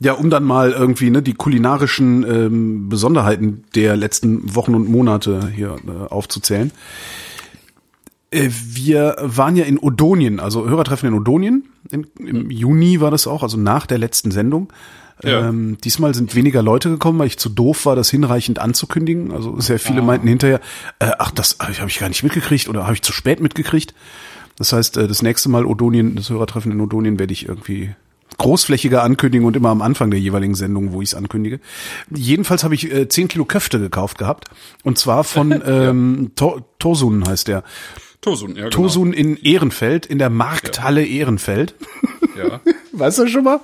[0.00, 5.48] ja, um dann mal irgendwie ne, die kulinarischen ähm, Besonderheiten der letzten Wochen und Monate
[5.54, 6.72] hier äh, aufzuzählen.
[8.32, 11.68] Äh, wir waren ja in Odonien, also Hörertreffen in Odonien.
[11.90, 14.72] Im, Im Juni war das auch, also nach der letzten Sendung.
[15.22, 15.48] Ja.
[15.48, 19.30] Ähm, diesmal sind weniger Leute gekommen, weil ich zu doof war, das hinreichend anzukündigen.
[19.30, 20.60] Also sehr viele meinten hinterher,
[20.98, 23.40] äh, ach, das habe ich, hab ich gar nicht mitgekriegt oder habe ich zu spät
[23.40, 23.94] mitgekriegt.
[24.56, 27.94] Das heißt, äh, das nächste Mal Odonien, das Hörertreffen in Odonien werde ich irgendwie
[28.38, 31.60] großflächiger ankündigen und immer am Anfang der jeweiligen Sendung, wo ich es ankündige.
[32.10, 34.48] Jedenfalls habe ich äh, 10 Kilo Köfte gekauft gehabt.
[34.82, 37.62] Und zwar von ähm, to Tosun heißt der.
[38.22, 38.70] Tosun, ja, genau.
[38.70, 41.74] Tosun in Ehrenfeld, in der Markthalle Ehrenfeld.
[42.38, 42.60] Ja.
[42.92, 43.60] Weißt du schon mal?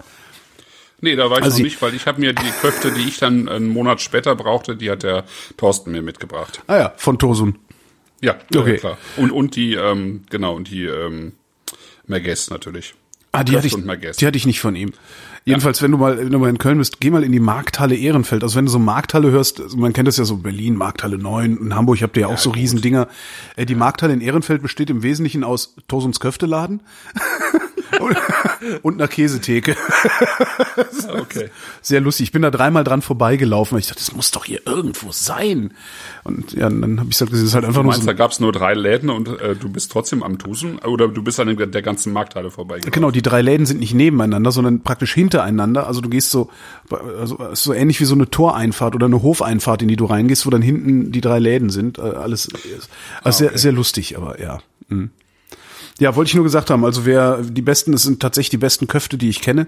[1.00, 3.18] Nee, da war ich Also noch nicht, weil ich habe mir die Köfte, die ich
[3.18, 5.24] dann einen Monat später brauchte, die hat der
[5.56, 6.60] Thorsten mir mitgebracht.
[6.66, 7.56] Ah ja, von Tosun.
[8.20, 8.78] Ja, ja, Okay.
[8.78, 8.98] klar.
[9.16, 11.32] Und, und die, ähm, genau, und die ähm,
[12.08, 12.94] Merguez natürlich.
[13.30, 14.92] Ah, die hatte, ich, die hatte ich nicht von ihm.
[15.48, 17.96] Jedenfalls, wenn du mal, wenn du mal in Köln bist, geh mal in die Markthalle
[17.96, 18.42] Ehrenfeld.
[18.42, 21.56] Also wenn du so Markthalle hörst, also man kennt das ja so Berlin, Markthalle 9,
[21.56, 22.58] in Hamburg habt ihr ja auch so gut.
[22.58, 23.08] Riesendinger.
[23.56, 26.80] Äh, Die Markthalle in Ehrenfeld besteht im Wesentlichen aus Tosuns Köfteladen.
[28.82, 29.76] und, einer Käsetheke.
[31.08, 31.50] Okay.
[31.82, 32.24] Sehr lustig.
[32.24, 33.74] Ich bin da dreimal dran vorbeigelaufen.
[33.74, 35.72] weil Ich dachte, das muss doch hier irgendwo sein.
[36.24, 38.06] Und ja, dann habe ich halt gesehen, es ist halt einfach Du nur meinst, so.
[38.06, 41.22] da gab es nur drei Läden und äh, du bist trotzdem am Tusen oder du
[41.22, 42.92] bist an der, der ganzen Markthalle vorbeigegangen?
[42.92, 45.86] Genau, die drei Läden sind nicht nebeneinander, sondern praktisch hintereinander.
[45.86, 46.50] Also du gehst so,
[46.90, 50.50] also so ähnlich wie so eine Toreinfahrt oder eine Hofeinfahrt, in die du reingehst, wo
[50.50, 51.98] dann hinten die drei Läden sind.
[51.98, 52.48] Äh, Alles,
[53.22, 54.58] also sehr, sehr lustig, aber ja.
[54.88, 55.10] Mhm.
[55.98, 56.84] Ja, wollte ich nur gesagt haben.
[56.84, 59.66] Also wer die besten, das sind tatsächlich die besten Köfte, die ich kenne.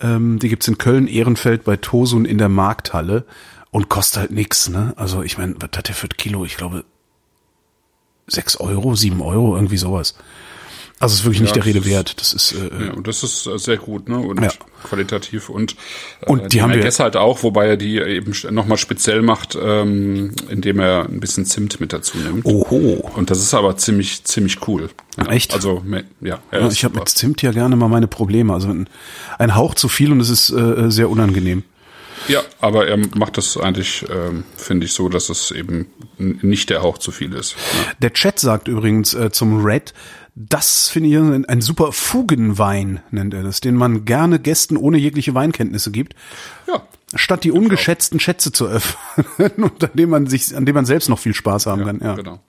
[0.00, 3.24] Ähm, die gibt's in Köln, Ehrenfeld bei Tosun in der Markthalle
[3.70, 4.68] und kostet halt nix.
[4.68, 4.92] Ne?
[4.96, 6.44] Also ich meine, was hat der für ein Kilo?
[6.44, 6.84] Ich glaube
[8.26, 10.16] sechs Euro, sieben Euro, irgendwie sowas.
[11.02, 12.20] Also es ist wirklich nicht Ja, der Rede wert.
[12.20, 14.18] Das ist äh, Ja, und das ist äh, sehr gut, ne?
[14.18, 14.50] Und Ja.
[14.84, 15.74] qualitativ und,
[16.20, 20.32] äh, Und die haben wir- halt auch, wobei er die eben nochmal speziell macht, ähm,
[20.50, 22.44] indem er ein bisschen Zimt mit dazu nimmt.
[22.44, 23.10] Oho.
[23.16, 24.90] Und das ist aber ziemlich, ziemlich cool.
[25.16, 25.54] Ja, Echt?
[25.54, 25.82] Also,
[26.20, 26.38] ja.
[26.52, 28.52] ist ich habe mit Zimt ja gerne mal meine Probleme.
[28.52, 28.86] Also ein,
[29.38, 31.64] ein Hauch zu viel und es ist äh, sehr unangenehm.
[32.28, 35.86] Ja, aber er macht das eigentlich, ähm, finde ich, so, dass es eben
[36.18, 37.52] nicht der Hauch zu viel ist.
[37.52, 37.92] Ja.
[38.02, 39.94] Der Chat sagt übrigens äh, zum Red,
[40.48, 44.98] das finde ich ein, ein super Fugenwein, nennt er das, den man gerne Gästen ohne
[44.98, 46.14] jegliche Weinkenntnisse gibt,
[46.66, 46.82] ja.
[47.14, 51.08] statt die ungeschätzten Schätze zu öffnen, und an dem man sich, an dem man selbst
[51.08, 52.00] noch viel Spaß haben kann.
[52.02, 52.14] Ja.
[52.14, 52.40] Genau.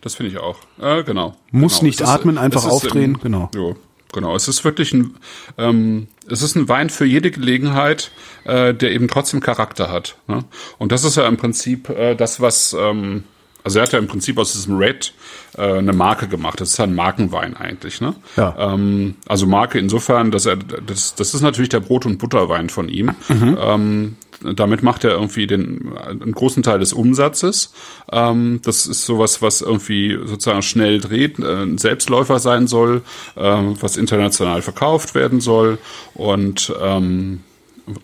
[0.00, 0.58] Das finde ich auch.
[0.80, 1.36] Äh, genau.
[1.50, 1.86] Muss genau.
[1.86, 3.50] nicht Es ist- atmen, einfach ist aufdrehen, Im, genau.
[3.54, 3.76] Jo,
[4.12, 4.34] genau.
[4.34, 5.16] Es ist wirklich ein,
[5.58, 8.10] ähm, es ist ein Wein für jede Gelegenheit,
[8.44, 10.16] äh, der eben trotzdem Charakter hat.
[10.26, 10.44] Ne?
[10.78, 13.24] Und das ist ja im Prinzip äh, das, was, ähm,
[13.64, 15.12] also er hat ja im Prinzip aus diesem Red
[15.56, 16.60] äh, eine Marke gemacht.
[16.60, 18.00] Das ist ja ein Markenwein eigentlich.
[18.00, 18.14] Ne?
[18.36, 18.54] Ja.
[18.58, 22.88] Ähm, also Marke insofern, dass er, das, das ist natürlich der Brot- und Butterwein von
[22.88, 23.10] ihm.
[23.28, 27.72] Ähm, damit macht er irgendwie den einen großen Teil des Umsatzes.
[28.12, 33.02] Ähm, das ist sowas, was irgendwie sozusagen schnell dreht, äh, ein Selbstläufer sein soll,
[33.36, 35.78] ähm, was international verkauft werden soll
[36.14, 37.40] und ähm,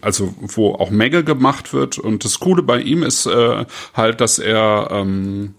[0.01, 1.99] also wo auch Menge gemacht wird.
[1.99, 5.55] Und das Coole bei ihm ist äh, halt, dass er ähm,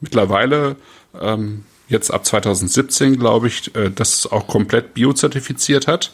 [0.00, 0.76] mittlerweile
[1.18, 6.12] ähm, jetzt ab 2017, glaube ich, äh, das auch komplett biozertifiziert hat.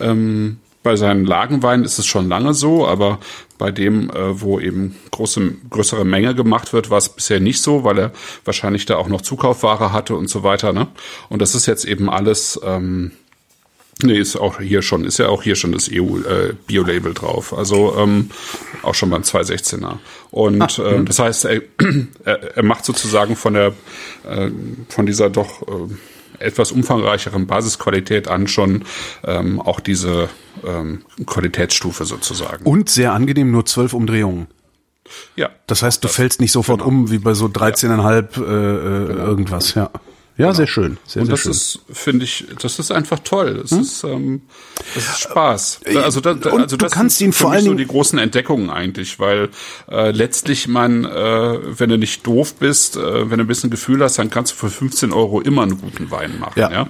[0.00, 3.18] Ähm, bei seinen Lagenweinen ist es schon lange so, aber
[3.58, 7.82] bei dem, äh, wo eben große, größere Menge gemacht wird, war es bisher nicht so,
[7.82, 8.12] weil er
[8.44, 10.72] wahrscheinlich da auch noch Zukaufware hatte und so weiter.
[10.72, 10.86] Ne?
[11.28, 13.10] Und das ist jetzt eben alles ähm,
[14.02, 17.56] Nee, ist auch hier schon, ist ja auch hier schon das EU-Bio-Label drauf.
[17.56, 18.30] Also ähm,
[18.82, 19.96] auch schon beim 216er.
[20.30, 21.44] Und ähm, das heißt,
[22.24, 23.72] er, er, macht sozusagen von der
[24.28, 24.50] äh,
[24.90, 28.84] von dieser doch äh, etwas umfangreicheren Basisqualität an schon
[29.24, 30.28] ähm, auch diese
[30.66, 32.66] ähm, Qualitätsstufe sozusagen.
[32.66, 34.46] Und sehr angenehm, nur zwölf Umdrehungen.
[35.36, 35.48] ja.
[35.66, 36.90] Das heißt, du fällst nicht sofort genau.
[36.90, 39.90] um wie bei so 13,5 äh, äh, irgendwas, ja.
[40.38, 40.98] Ja, sehr schön.
[41.06, 41.52] Sehr, Und sehr das schön.
[41.52, 43.60] ist, finde ich, das ist einfach toll.
[43.62, 44.42] Das ist, ähm,
[44.94, 45.80] das ist Spaß.
[45.96, 48.68] Also, da, da, also du das kannst sind ihn vor allen so die großen Entdeckungen
[48.68, 49.48] eigentlich, weil
[49.90, 54.02] äh, letztlich man, äh, wenn du nicht doof bist, äh, wenn du ein bisschen Gefühl
[54.02, 56.58] hast, dann kannst du für 15 Euro immer einen guten Wein machen.
[56.60, 56.70] Ja.
[56.70, 56.88] Ja.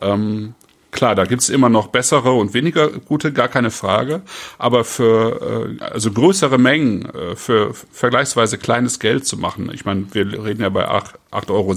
[0.00, 0.54] Ähm,
[0.94, 4.22] Klar, da gibt's immer noch bessere und weniger gute, gar keine Frage.
[4.58, 10.06] Aber für äh, also größere Mengen, äh, für vergleichsweise kleines Geld zu machen, ich meine,
[10.12, 11.74] wir reden ja bei 8,60 8,60 Euro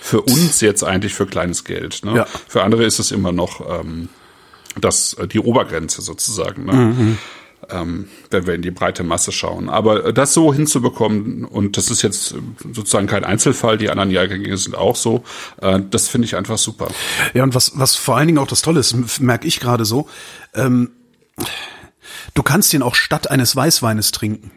[0.00, 2.00] für uns jetzt eigentlich für kleines Geld.
[2.04, 2.16] Ne?
[2.16, 2.26] Ja.
[2.48, 4.08] Für andere ist es immer noch ähm,
[4.80, 6.64] das, äh, die Obergrenze sozusagen.
[6.64, 6.72] Ne?
[6.72, 7.18] Mhm.
[7.70, 9.68] Ähm, wenn wir in die breite Masse schauen.
[9.68, 12.36] Aber äh, das so hinzubekommen, und das ist jetzt äh,
[12.72, 15.24] sozusagen kein Einzelfall, die anderen Jahrgänge sind auch so,
[15.60, 16.88] äh, das finde ich einfach super.
[17.34, 20.08] Ja, und was, was vor allen Dingen auch das Tolle ist, merke ich gerade so,
[20.54, 20.90] ähm,
[22.34, 24.50] du kannst ihn auch statt eines Weißweines trinken.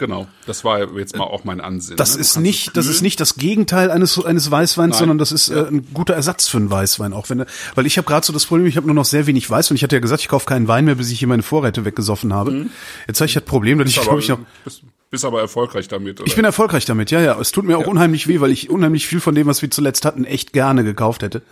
[0.00, 1.98] Genau, das war jetzt mal auch mein Ansinnen.
[1.98, 2.16] Das ne?
[2.16, 4.98] Du ist nicht, das ist nicht das Gegenteil eines eines Weißweins, Nein.
[4.98, 8.06] sondern das ist äh, ein guter Ersatz für einen Weißwein auch wenn, weil ich habe
[8.06, 9.76] gerade so das Problem, ich habe nur noch sehr wenig Weißwein.
[9.76, 12.32] Ich hatte ja gesagt, ich kaufe keinen Wein mehr, bis ich hier meine Vorräte weggesoffen
[12.32, 12.68] habe.
[13.06, 16.18] Jetzt habe ich das Problem, dass ich glaube ich noch bist, bist aber erfolgreich damit,
[16.18, 16.26] oder?
[16.26, 17.38] ich bin erfolgreich damit, ja, ja.
[17.38, 20.06] Es tut mir auch unheimlich weh, weil ich unheimlich viel von dem, was wir zuletzt
[20.06, 21.42] hatten, echt gerne gekauft hätte.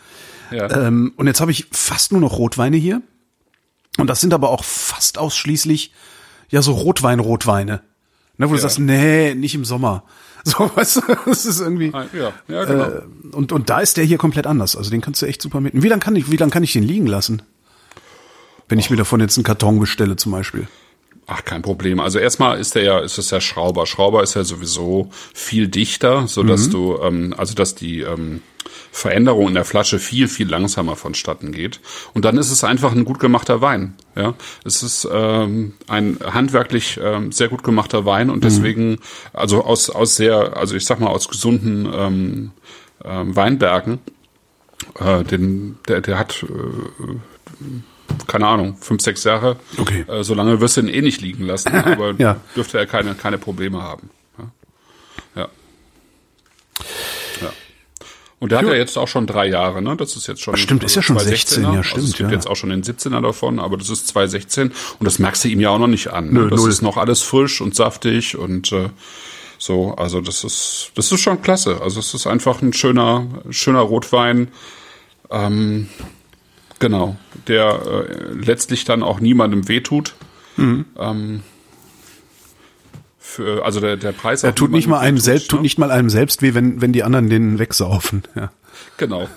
[0.50, 0.70] ja.
[0.86, 3.02] Ähm, und jetzt habe ich fast nur noch Rotweine hier.
[3.98, 5.92] Und das sind aber auch fast ausschließlich
[6.48, 7.82] ja so Rotwein-Rotweine.
[8.38, 8.62] Ne, wo du Ja.
[8.62, 10.04] sagst, nee, nicht im Sommer.
[10.44, 11.90] So, weißt du, das ist irgendwie.
[11.92, 12.84] Ah, ja, ja, genau.
[12.84, 14.76] Äh, und, und da ist der hier komplett anders.
[14.76, 15.82] Also den kannst du echt super mitnehmen.
[15.82, 17.42] Wie lange kann ich, wie lang kann ich den liegen lassen?
[18.68, 20.68] Wenn ich mir davon jetzt einen Karton bestelle zum Beispiel.
[21.30, 22.00] Ach, kein Problem.
[22.00, 23.84] Also erstmal ist der ja, ist es ja Schrauber.
[23.86, 28.40] Schrauber ist ja sowieso viel dichter, so dass du, ähm, also dass die ähm,
[28.90, 31.80] Veränderung in der Flasche viel, viel langsamer vonstatten geht.
[32.14, 33.94] Und dann ist es einfach ein gut gemachter Wein.
[34.16, 38.98] Ja, es ist ähm, ein handwerklich ähm, sehr gut gemachter Wein und deswegen,
[39.34, 42.50] also aus aus sehr, also ich sag mal aus gesunden ähm,
[43.04, 43.98] ähm, Weinbergen
[44.98, 47.66] Äh, den, der, der hat, äh,
[48.26, 49.56] keine Ahnung, fünf, sechs Jahre.
[49.78, 50.04] Okay.
[50.08, 52.36] Äh, so lange wirst du ihn eh nicht liegen lassen, aber Ja.
[52.56, 54.10] dürfte er keine, keine Probleme haben.
[54.38, 54.44] Ja.
[55.42, 55.48] ja.
[57.42, 57.52] ja.
[58.40, 59.96] Und der hat ja jetzt auch schon drei Jahre, ne?
[59.96, 60.56] Das ist jetzt schon.
[60.56, 61.72] Stimmt, ist ja schon 16, 216er.
[61.72, 62.34] ja, Also stimmt, es gibt ja.
[62.36, 65.60] jetzt auch schon den 17er davon, aber das ist 2016 und das merkst du ihm
[65.60, 66.26] ja auch noch nicht an.
[66.26, 66.40] Ne?
[66.40, 66.70] Nö, das null.
[66.70, 68.90] ist noch alles frisch und saftig und äh,
[69.58, 71.80] so, also das ist, das ist schon klasse.
[71.82, 74.48] Also es ist einfach ein schöner, schöner Rotwein.
[75.30, 75.88] Ähm,
[76.78, 77.16] genau,
[77.48, 80.14] der äh, letztlich dann auch niemandem wehtut.
[80.56, 80.84] Mhm.
[80.98, 81.42] Ähm,
[83.18, 85.62] für, also der, der Preis Er tut nicht mal einem selbst, tut ne?
[85.62, 88.22] nicht mal einem selbst weh, wenn, wenn die anderen den wegsaufen.
[88.34, 88.50] Ja.
[88.96, 89.28] Genau.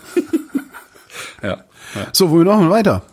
[1.43, 1.49] ja.
[1.95, 2.07] ja.
[2.13, 3.03] So, wo wir noch mal weiter?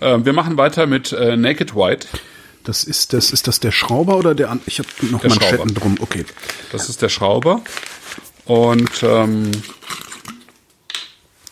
[0.00, 2.06] Ähm, wir machen weiter mit äh, Naked White.
[2.64, 5.56] Das ist das ist das der Schrauber oder der an ich habe noch Der Manschetten
[5.56, 5.72] Schrauber.
[5.80, 5.96] drum.
[6.00, 6.24] Okay.
[6.72, 7.62] Das ist der Schrauber.
[8.44, 9.46] Und ähm,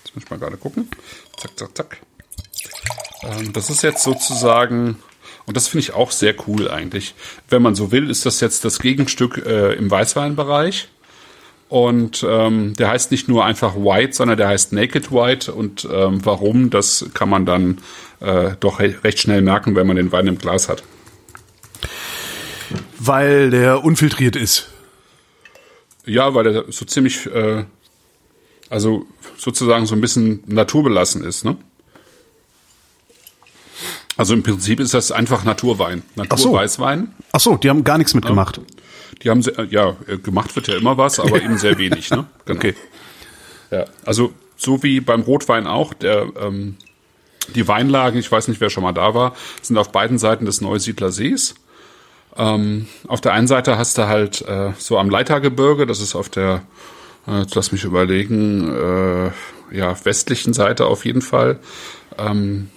[0.05, 0.89] jetzt muss ich mal gerade gucken.
[1.37, 1.99] Zack, zack, zack.
[3.23, 4.99] Ähm, das ist jetzt sozusagen,
[5.47, 7.15] und das finde ich auch sehr cool eigentlich.
[7.49, 10.89] Wenn man so will, ist das jetzt das Gegenstück äh, im Weißweinbereich.
[11.69, 15.53] Und ähm, der heißt nicht nur einfach White, sondern der heißt Naked White.
[15.53, 17.79] Und ähm, warum, das kann man dann
[18.21, 20.83] äh, doch re recht schnell merken, wenn man den Wein im Glas hat.
[22.99, 24.71] Weil der unfiltriert ist.
[26.07, 27.65] Ja, weil er so ziemlich, äh,
[28.71, 31.57] also sozusagen so ein bisschen naturbelassen ist, ne?
[34.19, 36.23] Also im Prinzip ist das einfach Naturwein, so.
[36.23, 37.15] Naturweißwein.
[37.31, 38.61] Ach so, die haben gar nichts mitgemacht.
[39.23, 42.27] Die haben, sehr, ja, äh, gemacht wird ja immer was, aber eben sehr wenig, ne?
[42.45, 42.59] Genau.
[42.59, 42.75] Okay.
[43.71, 46.77] Ja, also so wie beim Rotwein auch, der, ähm,
[47.55, 50.61] die Weinlagen, ich weiß nicht, wer schon mal da war, sind auf beiden Seiten des
[50.61, 51.55] Neusiedler Sees.
[52.37, 56.29] Ähm, auf der einen Seite hast du halt äh, so am Leitergebirge, das ist auf
[56.29, 56.63] der,
[57.29, 59.31] äh, lass mich überlegen, äh,
[59.71, 61.61] ja, westlichen Seite auf jeden Fall.
[62.19, 62.69] Ähm,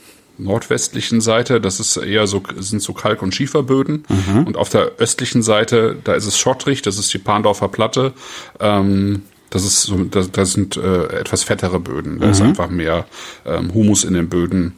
[0.44, 4.04] nordwestlichen Seite, das ist eher so, sind so Kalk- und Schieferböden.
[4.46, 8.14] Und auf der östlichen Seite, da ist es schottrig, das ist die Parndorfer Platte.
[8.60, 12.20] Ähm, das ist so, da, da sind äh, etwas fettere Böden.
[12.20, 13.06] Da ist einfach mehr
[13.46, 14.74] ähm, Humus in den Böden.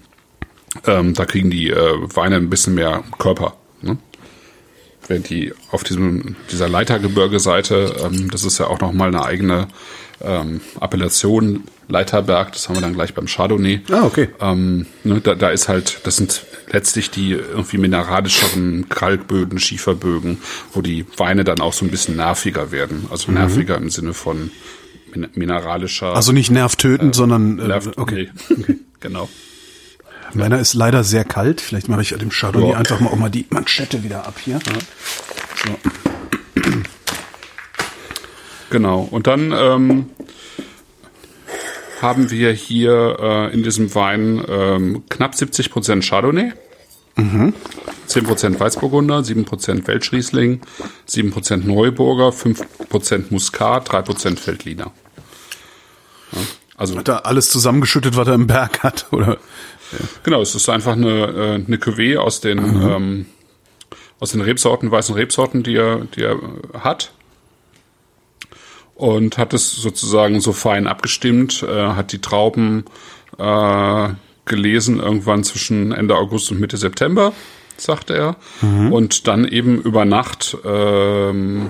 [0.88, 3.56] Ähm, da kriegen die äh, Weine ein bisschen mehr Körper.
[3.82, 3.98] Ne?
[5.08, 9.68] Während die auf diesem, dieser Leitergebirge-Seite, ähm, das ist ja auch nochmal eine eigene
[10.22, 13.82] ähm, Appellation, Leiterberg, das haben wir dann gleich beim Chardonnay.
[13.92, 14.30] Ah, okay.
[14.40, 20.38] Ähm, ne, da, da ist halt, das sind letztlich die irgendwie mineralischeren Kalkböden, Schieferbögen,
[20.74, 23.08] wo die Weine dann auch so ein bisschen nerviger werden.
[23.12, 24.52] Also nerviger im Sinne von
[25.14, 26.16] min mineralischer.
[26.16, 28.32] Also nicht nervtötend, sondern äh, Nerv- okay.
[28.50, 28.76] nee.
[29.00, 29.30] genau.
[30.34, 31.62] Meiner ist leider sehr kalt.
[31.62, 32.78] Vielleicht mache ich dem Chardonnay Ja.
[32.78, 34.60] einfach mal auch mal die Manschette wieder ab hier.
[35.64, 36.13] So.
[38.74, 39.08] Genau.
[39.12, 40.10] Und dann ähm,
[42.02, 46.54] haben wir hier äh, in diesem Wein ähm, knapp 70 Prozent Chardonnay.
[48.10, 50.62] 10% Weißburgunder, 7% Welschriesling,
[51.08, 54.92] 7% Neuburger, 5% Muskat, 3% Feldliner.
[56.32, 56.40] Ja,
[56.76, 59.38] also Hat er alles zusammengeschüttet, was er im Berg hat, oder?
[60.24, 63.26] Genau, es ist einfach eine, äh, eine Cuvée aus den, ähm,
[64.20, 66.40] aus den Rebsorten, weißen Rebsorten, die er, die er
[66.80, 67.12] hat.
[69.04, 72.86] Und hat es sozusagen so fein abgestimmt, äh, hat die Trauben
[73.38, 74.08] äh,
[74.46, 77.34] gelesen irgendwann zwischen Ende August und Mitte September,
[77.76, 78.38] sagte er.
[78.92, 81.70] Und dann eben über Nacht ähm,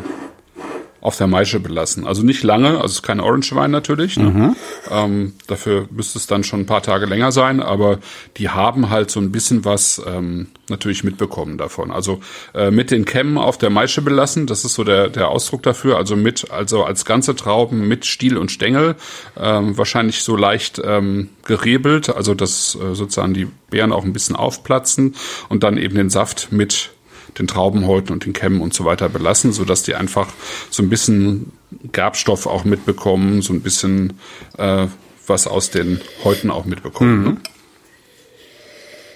[1.04, 2.08] auf der Maische belassen.
[2.08, 4.16] Also nicht lange, also es ist kein Orange Wein natürlich.
[4.16, 4.56] Ne?
[4.89, 8.00] Ähm, dafür müsste es dann schon ein paar Tage länger sein, aber
[8.38, 11.92] die haben halt so ein bisschen was ähm, natürlich mitbekommen davon.
[11.92, 12.22] Also
[12.56, 15.98] äh, mit den Kämmen auf der Maische belassen, das ist so der, der Ausdruck dafür.
[15.98, 18.96] Also mit, also als ganze Trauben mit Stiel und Stängel,
[19.38, 24.38] ähm, wahrscheinlich so leicht ähm, gerebelt, also dass äh, sozusagen die Beeren auch ein bisschen
[24.38, 25.16] aufplatzen
[25.50, 26.92] und dann eben den Saft mit
[27.39, 30.28] den Traubenhäuten und den Kämmen und so weiter belassen, so dass die einfach
[30.69, 31.52] so ein bisschen
[31.91, 34.19] Gerbstoff auch mitbekommen, so ein bisschen
[34.58, 34.88] äh,
[35.28, 37.24] was aus den Häuten auch mitbekommen.
[37.24, 37.38] Ne?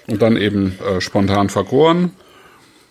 [0.08, 2.12] Und dann eben äh, spontan vergoren,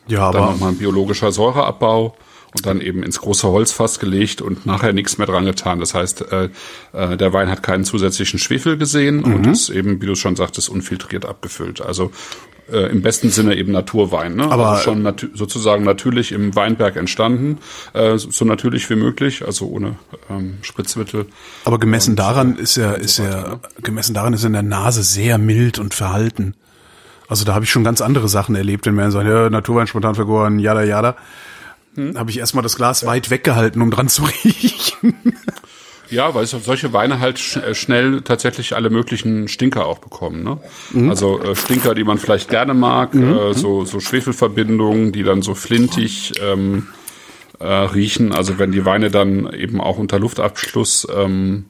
[0.08, 2.16] Ja, dann aber nochmal ein biologischer Säureabbau
[2.56, 5.80] und dann eben ins große Holzfass gelegt und nachher nichts mehr dran getan.
[5.80, 6.50] Das heißt, äh,
[6.94, 9.34] äh, der Wein hat keinen zusätzlichen Schwefel gesehen Mhm.
[9.34, 11.82] und ist eben, wie du schon sagtest, unfiltriert abgefüllt.
[11.82, 12.12] Also
[12.71, 14.36] äh, im besten Sinne eben Naturwein.
[14.36, 14.43] Ne?
[14.43, 17.60] Aber- also schon natu sozusagen natürlich im Weinberg entstanden,
[17.93, 19.95] äh, so natürlich wie möglich, also ohne
[20.30, 21.25] ähm, Spritzmittel.
[21.65, 23.60] aber gemessen daran ist er, und ist so er, weiter, ne?
[23.84, 26.56] gemessen daran ist er in der Nase sehr mild und verhalten.
[27.30, 30.15] Also da habe ich schon ganz andere Sachen erlebt, wenn man sagt, ja, Naturwein spontan
[30.15, 31.17] vergoren, jada, jada.
[31.95, 32.17] Hm?
[32.17, 35.15] Habe ich erstmal das Glas weit weggehalten, um dran zu riechen.
[36.10, 40.43] Ja, weil so- solche Weine halt sch äh, schnell tatsächlich alle möglichen Stinker auch bekommen.
[40.43, 40.58] Ne?
[40.91, 41.10] Mhm.
[41.10, 45.54] Also äh, Stinker, die man vielleicht gerne mag, äh, so, so Schwefelverbindungen, die dann so
[45.56, 46.88] flintig ähm,
[47.60, 48.32] äh, riechen.
[48.34, 51.65] Also wenn die Weine dann eben auch unter Luftabschluss ähm,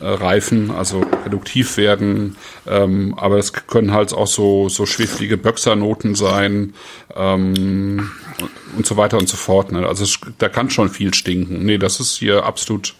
[0.00, 2.36] äh, reifen, also reduktiv werden.
[2.66, 6.74] Ähm, aber es können halt auch so, so schweflige Böxernoten sein
[7.16, 9.72] ähm, und, und so weiter und so fort.
[9.72, 9.86] Ne?
[9.86, 11.64] Also es, da kann schon viel stinken.
[11.64, 12.94] Nee, das ist hier absolut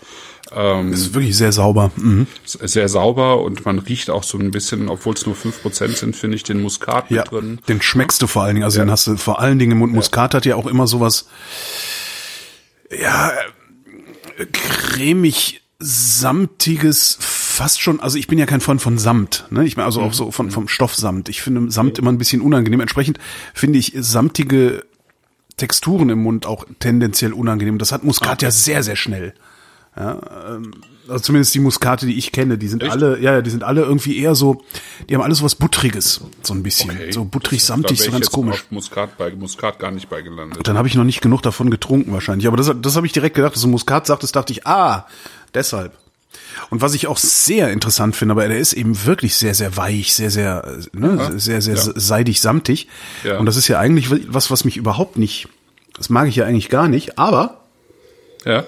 [0.54, 1.90] ähm, Das ist wirklich sehr sauber.
[1.96, 2.26] Mhm.
[2.44, 6.36] sehr sauber und man riecht auch so ein bisschen, obwohl es nur 5% sind, finde
[6.36, 7.58] ich den Muskat Ja, mit drin.
[7.68, 8.64] den schmeckst du vor allen Dingen.
[8.64, 9.92] Also den hast du vor allen Dingen im Mund.
[9.94, 11.28] Muskat hat ja auch immer sowas,
[12.90, 13.32] ja,
[14.52, 19.64] cremig samtiges, fast schon, also ich bin ja kein Freund von Samt, ne?
[19.64, 21.28] Ich meine also auch so von, vom Stoff Samt.
[21.28, 22.80] Ich finde Samt immer ein bisschen unangenehm.
[22.80, 23.18] Entsprechend
[23.54, 24.84] finde ich samtige
[25.56, 27.78] Texturen im Mund auch tendenziell unangenehm.
[27.78, 29.34] Das hat Muskat ja sehr, sehr schnell.
[29.98, 30.70] Ja, ähm,
[31.08, 32.92] also zumindest die Muskate, die ich kenne, die sind Echt?
[32.92, 34.62] alle, ja, ja, die sind alle irgendwie eher so,
[35.08, 36.90] die haben alle so was Buttriges, so ein bisschen.
[36.90, 37.10] Okay.
[37.12, 38.66] So butrig, Da samtig, wär so ganz komisch.
[38.70, 40.68] Muskat, bei Muskat gar nicht beigelandet.
[40.68, 42.46] Dann habe ich noch nicht genug davon getrunken wahrscheinlich.
[42.46, 45.06] Aber das, das habe ich direkt gedacht, dass du Muskat sagtest, dachte ich, ah,
[45.54, 45.92] deshalb.
[46.70, 50.14] Und was ich auch sehr interessant finde, aber der ist eben wirklich sehr, sehr weich,
[50.14, 51.82] sehr, sehr, äh, ne, sehr, sehr Ja.
[51.96, 52.86] seidig, samtig.
[53.24, 53.38] Ja.
[53.38, 55.48] Und das ist ja eigentlich was, was mich überhaupt nicht,
[55.96, 57.62] das mag ich ja eigentlich gar nicht, aber
[58.44, 58.64] Ja,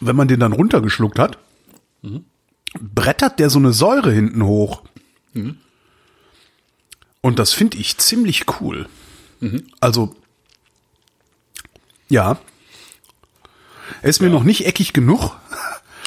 [0.00, 1.38] wenn man den dann runtergeschluckt hat,
[2.80, 4.82] brettert der so eine Säure hinten hoch.
[7.20, 8.88] Und das finde ich ziemlich cool.
[9.80, 10.14] Also,
[12.08, 12.38] ja.
[14.02, 15.36] Er ist mir noch nicht eckig genug,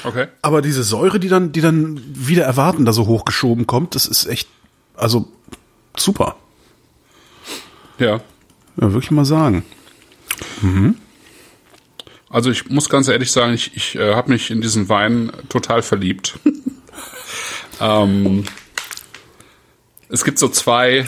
[0.04, 0.28] okay.
[0.42, 4.26] aber diese Säure, die dann, die dann wieder erwarten, da so hochgeschoben kommt, das ist
[4.26, 4.50] echt,
[4.96, 5.32] also
[5.96, 6.36] super.
[8.00, 8.22] Ja.
[8.80, 9.64] Ja, wirklich mal sagen.
[12.30, 15.82] Also ich muss ganz ehrlich sagen, ich, ich äh, habe mich in diesen Wein total
[15.82, 16.40] verliebt.
[17.82, 18.44] ähm,
[20.10, 21.06] es gibt so zwei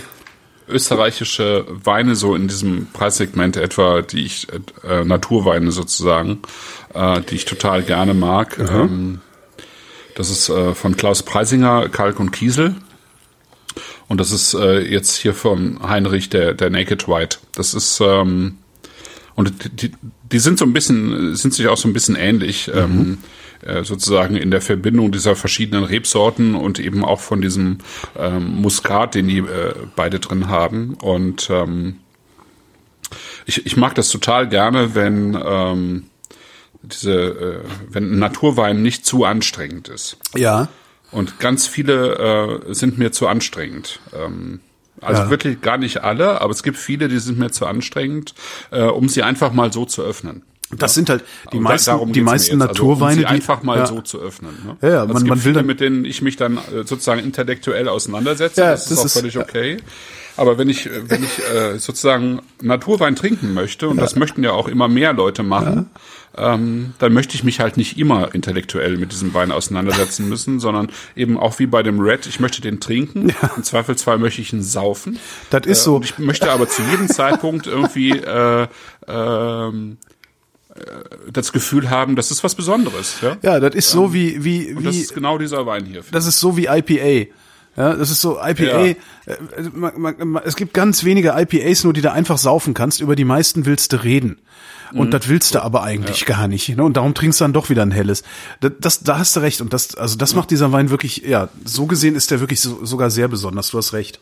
[0.69, 4.47] österreichische Weine so in diesem Preissegment etwa, die ich
[4.83, 6.39] äh, Naturweine sozusagen,
[6.93, 8.57] äh, die ich total gerne mag.
[8.59, 9.21] Ähm,
[10.15, 12.75] das ist äh, von Klaus Preisinger, Kalk und Kiesel.
[14.07, 17.39] Und das ist äh, jetzt hier von Heinrich der, der Naked White.
[17.55, 18.57] Das ist ähm,
[19.39, 19.93] und die,
[20.33, 23.19] die sind so ein bisschen, sind sich auch so ein bisschen ähnlich, ähm,
[23.61, 27.77] äh, sozusagen in der Verbindung dieser verschiedenen Rebsorten und eben auch von diesem
[28.17, 30.95] ähm, Muskat, den die äh, beide drin haben.
[30.95, 31.99] Und ähm,
[33.45, 36.03] ich, ich mag das total gerne, wenn ähm,
[36.81, 40.17] diese, äh, wenn ein Naturwein nicht zu anstrengend ist.
[40.35, 40.67] Ja.
[41.11, 44.01] Und ganz viele äh, sind mir zu anstrengend.
[44.13, 44.59] Ähm,
[45.01, 45.29] also Ja.
[45.29, 48.33] wirklich gar nicht alle, aber es gibt viele, die sind mir zu anstrengend,
[48.71, 50.43] äh, um sie einfach mal so zu öffnen.
[50.77, 52.69] Das sind halt die Und meisten, die meisten jetzt.
[52.69, 53.85] Also, um Naturweine, die einfach mal ja.
[53.87, 54.51] so zu öffnen.
[54.63, 54.77] Ne?
[54.83, 57.21] Ja, ja, Also man- man will viele, dann- mit denen ich mich dann äh, sozusagen
[57.23, 58.61] intellektuell auseinandersetze.
[58.61, 59.77] Ja, das, ist das auch ist- völlig okay.
[60.37, 64.51] Aber wenn ich, äh, wenn ich äh, sozusagen Naturwein trinken möchte, und das möchten ja
[64.51, 65.89] auch immer mehr Leute machen,
[66.39, 70.89] ähm, dann möchte ich mich halt nicht immer intellektuell mit diesem Wein auseinandersetzen müssen, sondern
[71.15, 73.33] eben auch wie bei dem Red, ich möchte den trinken.
[73.55, 75.19] Im Zweifelsfall möchte ich ihn saufen.
[75.49, 76.01] Das ist Äh, so.
[76.03, 78.67] Ich möchte aber zu jedem Zeitpunkt irgendwie äh,
[79.07, 79.97] ähm,
[80.75, 80.81] äh,
[81.31, 83.15] das Gefühl haben, das ist was Besonderes.
[83.21, 86.01] Ja, Ja, das ist so wie, wie, Und das wie, ist genau dieser Wein hier.
[86.11, 87.31] das ist so wie IPA.
[87.77, 88.63] Ja, das ist so IPA.
[88.63, 88.85] Ja.
[88.85, 88.95] Äh,
[89.73, 92.99] man, man, man, es gibt ganz wenige IPAs, nur die du einfach saufen kannst.
[92.99, 94.39] Über die meisten willst du reden.
[94.93, 95.11] Und Mhm.
[95.11, 96.69] das willst du aber eigentlich gar nicht.
[96.69, 96.83] Ne?
[96.83, 98.23] Und darum trinkst du dann doch wieder ein helles.
[98.59, 99.61] Das, das, da hast du recht.
[99.61, 102.83] Und das, also das macht dieser Wein wirklich, ja, so gesehen ist der wirklich so,
[102.85, 103.69] sogar sehr besonders.
[103.69, 104.19] Du hast recht.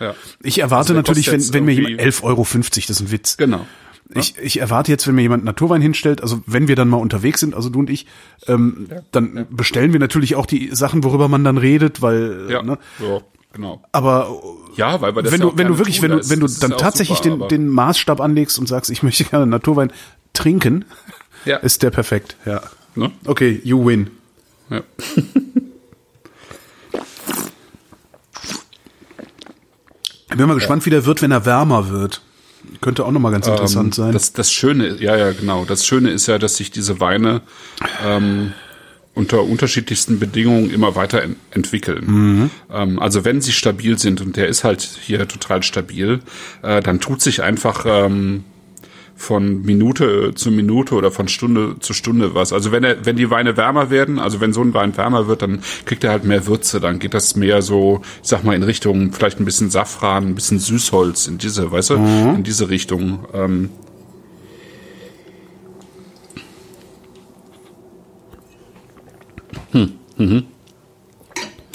[0.00, 0.14] Ja.
[0.42, 3.36] Ich erwarte Also natürlich, wenn, wenn mir jemand 11,50 Euro, das ist ein Witz.
[3.36, 3.66] Genau.
[4.12, 7.38] Ich, ich erwarte jetzt, wenn mir jemand Naturwein hinstellt, also wenn wir dann mal unterwegs
[7.38, 8.06] sind, also du und ich,
[8.48, 12.62] ähm, dann bestellen wir natürlich auch die Sachen, worüber man dann redet, weil, Ja.
[12.62, 13.20] ne, ja,
[13.52, 13.82] genau.
[13.92, 14.40] aber
[14.76, 16.72] Ja, weil wir das wenn ja du, wenn du wirklich, wenn du, wenn du dann
[16.72, 19.92] tatsächlich super, den, den Maßstab anlegst und sagst, ich möchte gerne Naturwein
[20.32, 20.84] trinken,
[21.44, 21.56] Ja.
[21.58, 22.62] ist der perfekt, ja.
[22.94, 23.10] Ne?
[23.26, 24.10] Okay, you win.
[24.68, 24.82] Ja.
[30.30, 32.22] Ich bin mal gespannt, wie der wird, wenn er wärmer wird.
[32.80, 34.08] Könnte auch nochmal ganz interessant sein.
[34.08, 35.64] Ähm, Das, das Schöne, ja, ja, genau.
[35.64, 37.40] Das Schöne ist ja, dass sich diese Weine
[38.04, 38.52] ähm,
[39.20, 42.04] unter unterschiedlichsten Bedingungen immer weiter en entwickeln.
[42.06, 42.50] Mhm.
[42.72, 46.20] Ähm, also wenn sie stabil sind und der ist halt hier total stabil,
[46.62, 48.44] äh, dann tut sich einfach ähm,
[49.14, 52.54] von Minute zu Minute oder von Stunde zu Stunde was.
[52.54, 55.42] Also wenn er, wenn die Weine wärmer werden, also wenn so ein Wein wärmer wird,
[55.42, 58.62] dann kriegt er halt mehr Würze, dann geht das mehr so, ich sag mal, in
[58.62, 63.26] Richtung vielleicht ein bisschen Safran, ein bisschen Süßholz, in diese, weißt du, in diese Richtung.
[63.34, 63.68] Ähm,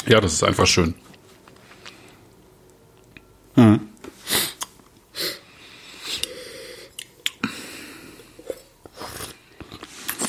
[0.07, 0.93] Ja, das ist einfach schön.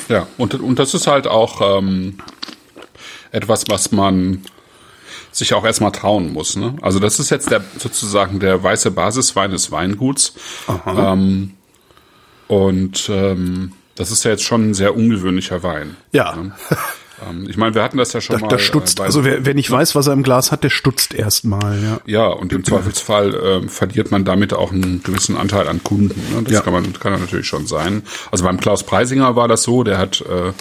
[0.09, 2.17] Ja, und, und das ist halt auch ähm,
[3.31, 4.43] etwas, was man
[5.31, 6.55] sich auch erstmal trauen muss.
[6.55, 6.75] Ne?
[6.81, 10.33] Also das ist jetzt der sozusagen der weiße Basiswein des Weinguts.
[10.87, 11.53] Ähm,
[12.47, 15.97] und ähm, das ist ja jetzt schon ein sehr ungewöhnlicher Wein.
[16.11, 16.35] Ja.
[16.35, 16.51] Ne?
[17.25, 18.47] Ähm, ich meine, wir hatten das ja schon Da, mal.
[18.49, 21.13] da stutzt, äh, also wer, wer nicht weiß, was er im Glas hat, der stutzt
[21.13, 21.99] erstmal, ja.
[22.05, 26.21] ja, und im Zweifelsfall ähm, verliert man damit auch einen gewissen Anteil an Kunden.
[26.33, 26.43] Ne?
[26.43, 26.61] Das Ja.
[26.61, 28.03] kann man kann natürlich schon sein.
[28.31, 30.51] Also beim Klaus Preisinger war das so, der hat äh,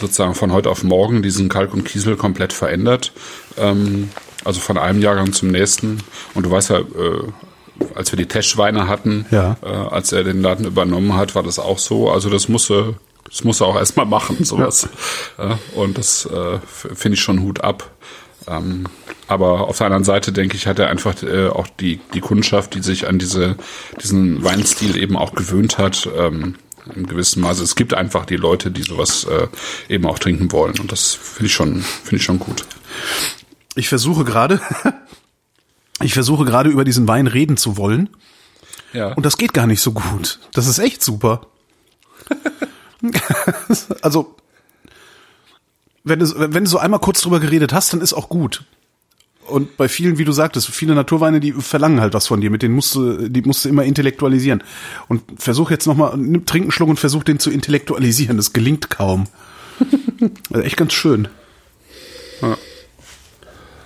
[0.00, 3.12] sozusagen von heute auf morgen diesen Kalk und Kiesel komplett verändert.
[3.56, 4.10] Ähm,
[4.44, 6.02] also von einem Jahrgang zum nächsten.
[6.34, 6.84] Und du weißt ja, äh,
[7.94, 9.56] als wir die Teschweine hatten, Ja.
[9.62, 12.10] äh, als er den Laden übernommen hat, war das auch so.
[12.10, 12.94] Also das musste,
[13.28, 14.88] das muss er auch erstmal machen, sowas.
[15.38, 15.58] Ja.
[15.74, 17.90] und das äh, finde ich schon Hut ab.
[18.46, 18.84] Ähm,
[19.26, 22.74] aber auf der anderen Seite, denke ich, hat er einfach äh, auch die, die Kundschaft,
[22.74, 23.56] die sich an diese,
[24.02, 26.56] diesen Weinstil eben auch gewöhnt hat, ähm,
[26.94, 27.62] in gewissem Maße.
[27.62, 29.48] Es gibt einfach die Leute, die sowas äh,
[29.88, 30.78] eben auch trinken wollen.
[30.78, 32.66] Und das finde ich schon, finde ich schon gut.
[33.74, 34.60] Ich versuche gerade,
[36.02, 38.10] ich versuche gerade über diesen Wein reden zu wollen.
[38.92, 39.14] Ja.
[39.14, 40.38] Und das geht gar nicht so gut.
[40.52, 41.46] Das ist echt super.
[44.02, 44.34] also,
[46.04, 48.64] wenn du, wenn du so einmal kurz drüber geredet hast, dann ist auch gut.
[49.46, 52.62] Und bei vielen, wie du sagtest, viele Naturweine, die verlangen halt was von dir, mit
[52.62, 54.62] denen musst du, die musst du immer intellektualisieren.
[55.08, 58.36] Und versuch jetzt nochmal, nimm, trink einen Schluck und versuch den zu intellektualisieren.
[58.38, 59.26] Das gelingt kaum.
[60.50, 61.28] Also echt ganz schön.
[62.40, 62.56] Ja.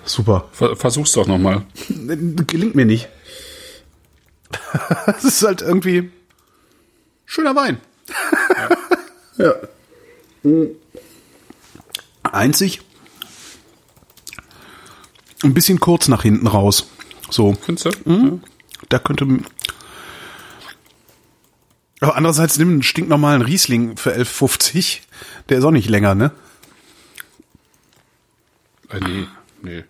[0.05, 0.49] Super.
[0.53, 1.63] Ver- Versuch's doch nochmal.
[1.89, 3.09] Gelingt mir nicht.
[5.19, 6.11] Es ist halt irgendwie
[7.27, 7.81] schöner Wein.
[8.09, 8.69] Ja.
[12.23, 12.81] Einzig
[15.43, 16.89] ein bisschen kurz nach hinten raus.
[17.31, 18.41] So, Findest du?
[18.89, 19.27] da könnte.
[22.01, 25.01] Aber andererseits nimm einen stinknormalen Riesling für 11,50.
[25.49, 26.33] Der ist auch nicht länger, ne?
[28.91, 29.27] Äh, nee,
[29.63, 29.85] nee.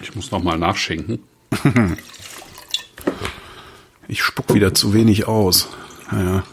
[0.00, 1.22] Ich muss nochmal nachschenken.
[4.08, 5.68] Ich spuck wieder zu wenig aus.
[6.10, 6.44] Naja.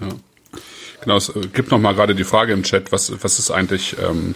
[0.00, 0.08] Ja.
[1.00, 3.96] Genau, es äh, gibt noch mal gerade die Frage im Chat, was, was ist eigentlich,
[3.98, 4.34] ähm,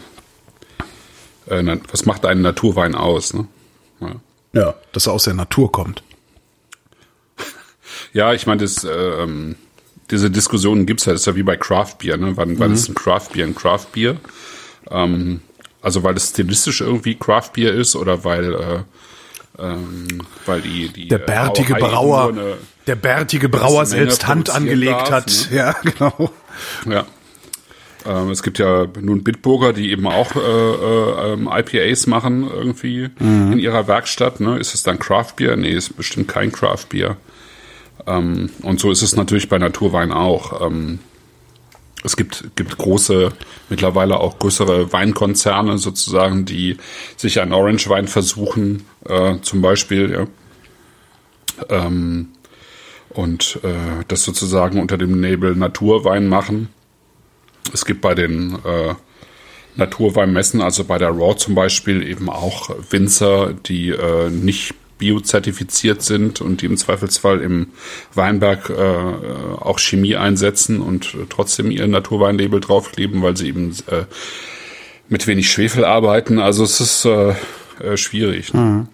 [1.46, 3.34] äh, was macht einen Naturwein aus?
[3.34, 3.46] Ne?
[4.00, 4.16] Ja.
[4.52, 6.02] Ja, dass er aus der Natur kommt.
[8.12, 9.56] Ja, ich meine, das, äh, ähm,
[10.10, 12.36] diese Diskussionen gibt's ja, das ist ja wie bei Craft Beer, ne?
[12.36, 14.16] Wann, wann ist ein Craft Beer ein Craft Beer?
[14.90, 15.42] Ähm,
[15.82, 18.78] also weil es stilistisch irgendwie Craft Beer ist oder weil, äh,
[19.58, 20.06] ähm,
[20.46, 22.54] weil die, die Der bärtige Brauerei Brauer, eine-
[22.86, 25.48] der bärtige Brauer selbst Hand angelegt darf, hat.
[25.50, 25.56] ne?
[25.56, 26.30] Ja, genau.
[26.88, 27.04] Ja.
[28.04, 33.10] Ähm, es gibt ja nun Bitburger, die eben auch äh, äh, ähm, IPAs machen irgendwie
[33.18, 34.38] in ihrer Werkstatt.
[34.38, 34.58] Ne?
[34.58, 35.56] Ist es dann Craft Beer?
[35.56, 37.16] Nee, ist bestimmt kein Craft Beer.
[38.06, 40.64] Ähm, und so ist es natürlich bei Naturwein auch.
[40.64, 41.00] Ähm,
[42.06, 43.32] es gibt, gibt große,
[43.68, 46.76] mittlerweile auch größere Weinkonzerne sozusagen, die
[47.16, 50.26] sich an Orange-Wein versuchen, äh, zum Beispiel, ja.
[51.68, 52.28] Ähm,
[53.10, 56.68] und äh, das sozusagen unter dem Label Naturwein machen.
[57.72, 58.94] Es gibt bei den äh,
[59.74, 66.40] Naturweinmessen, also bei der Raw zum Beispiel, eben auch Winzer, die äh, nicht biozertifiziert sind
[66.40, 67.68] und die im Zweifelsfall im
[68.14, 74.04] Weinberg äh, auch Chemie einsetzen und äh, trotzdem ihr Naturweinlabel draufkleben, weil sie eben äh,
[75.08, 76.38] mit wenig Schwefel arbeiten.
[76.38, 77.34] Also es ist äh,
[77.80, 78.54] äh, schwierig.
[78.54, 78.88] Ne?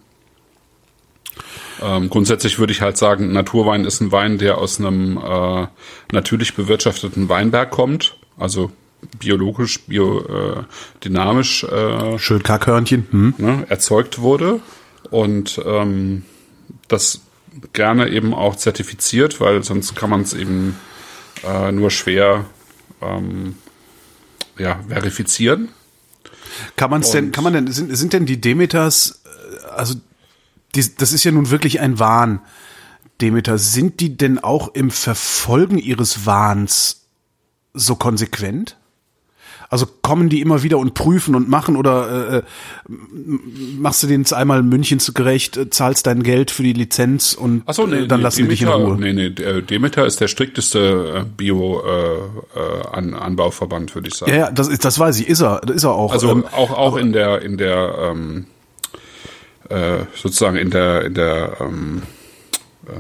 [1.80, 5.66] Ähm, grundsätzlich würde ich halt sagen, Naturwein ist ein Wein, der aus einem äh,
[6.12, 8.70] natürlich bewirtschafteten Weinberg kommt, also
[9.18, 13.06] biologisch, biodynamisch äh, Schön Kackhörnchen.
[13.10, 13.34] Hm.
[13.38, 14.60] ne, erzeugt wurde
[15.12, 16.24] und ähm,
[16.88, 17.20] das
[17.72, 20.78] gerne eben auch zertifiziert, weil sonst kann man es eben
[21.44, 22.46] äh, nur schwer
[23.00, 23.56] ähm,
[24.58, 25.68] ja, verifizieren.
[26.76, 29.94] Kann man's denn, Und- kann man denn, sind, sind denn die Demeters, äh, also
[30.74, 32.40] die, das ist ja nun wirklich ein Wahn,
[33.20, 37.06] Demeter, sind die denn auch im Verfolgen ihres Wahns
[37.74, 38.76] so konsequent?
[39.72, 42.42] Also kommen die immer wieder und prüfen und machen oder äh, äh,
[43.78, 47.66] machst du denen jetzt einmal Münchens gerecht, äh, zahlst dein Geld für die Lizenz und
[47.66, 48.98] Achso, nee, äh, dann nee, lassen die dich in Demeter- Ruhe?
[49.00, 49.30] Nee, nee,
[49.62, 54.30] Demeter ist der strikteste Bio-Anbauverband, äh, würde ich sagen.
[54.30, 56.12] Ja, ja, das, ist, das weiß ich, ist er, ist er auch.
[56.12, 58.44] Also ähm, auch auch in der in der ähm,
[59.70, 62.02] äh, sozusagen in der, in der ähm,
[62.86, 62.90] äh,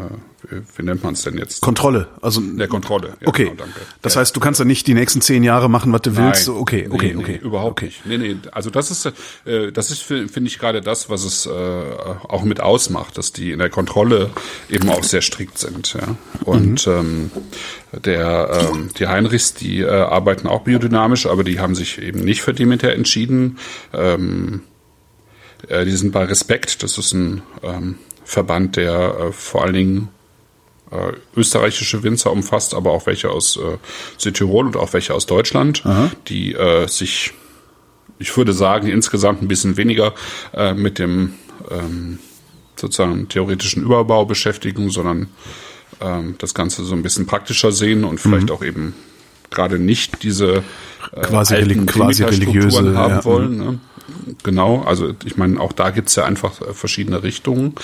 [0.48, 1.60] wie nennt man es denn jetzt?
[1.60, 3.14] Kontrolle, also der Kontrolle.
[3.20, 3.50] Ja, okay.
[3.50, 3.64] Genau.
[4.00, 4.20] Das ja.
[4.20, 6.26] heißt, du kannst ja nicht die nächsten zehn Jahre machen, was du Nein.
[6.26, 6.48] willst.
[6.48, 7.38] Okay, okay, nee, okay.
[7.40, 7.86] Nee, überhaupt okay.
[7.86, 8.06] nicht.
[8.06, 8.36] Nee, nee.
[8.50, 9.06] Also das ist,
[9.44, 13.52] äh, das ist finde ich gerade das, was es äh, auch mit ausmacht, dass die
[13.52, 14.30] in der Kontrolle
[14.68, 15.94] eben auch sehr strikt sind.
[15.94, 16.16] Ja.
[16.44, 16.92] Und mhm.
[16.92, 17.30] ähm,
[18.04, 22.42] der ähm, die Heinrichs, die äh, arbeiten auch biodynamisch, aber die haben sich eben nicht
[22.42, 23.58] für Demeter entschieden.
[23.92, 24.62] Ähm,
[25.68, 26.82] äh, die sind bei Respekt.
[26.82, 30.08] Das ist ein ähm, Verband, der äh, vor allen Dingen
[30.92, 33.78] äh, österreichische Winzer umfasst, aber auch welche aus äh,
[34.18, 36.10] Südtirol und auch welche aus Deutschland, Aha.
[36.28, 37.32] die äh, sich,
[38.18, 40.14] ich würde sagen, insgesamt ein bisschen weniger
[40.52, 41.34] äh, mit dem
[41.70, 42.18] ähm,
[42.76, 45.28] sozusagen theoretischen Überbau beschäftigen, sondern
[46.00, 48.54] ähm, das Ganze so ein bisschen praktischer sehen und vielleicht mhm.
[48.54, 48.94] auch eben
[49.50, 50.62] gerade nicht diese
[51.12, 53.24] äh, quasi, alten quasi religiöse haben ja.
[53.24, 53.56] wollen.
[53.56, 53.78] Ne?
[54.42, 57.74] Genau, also ich meine, auch da gibt's ja einfach verschiedene Richtungen.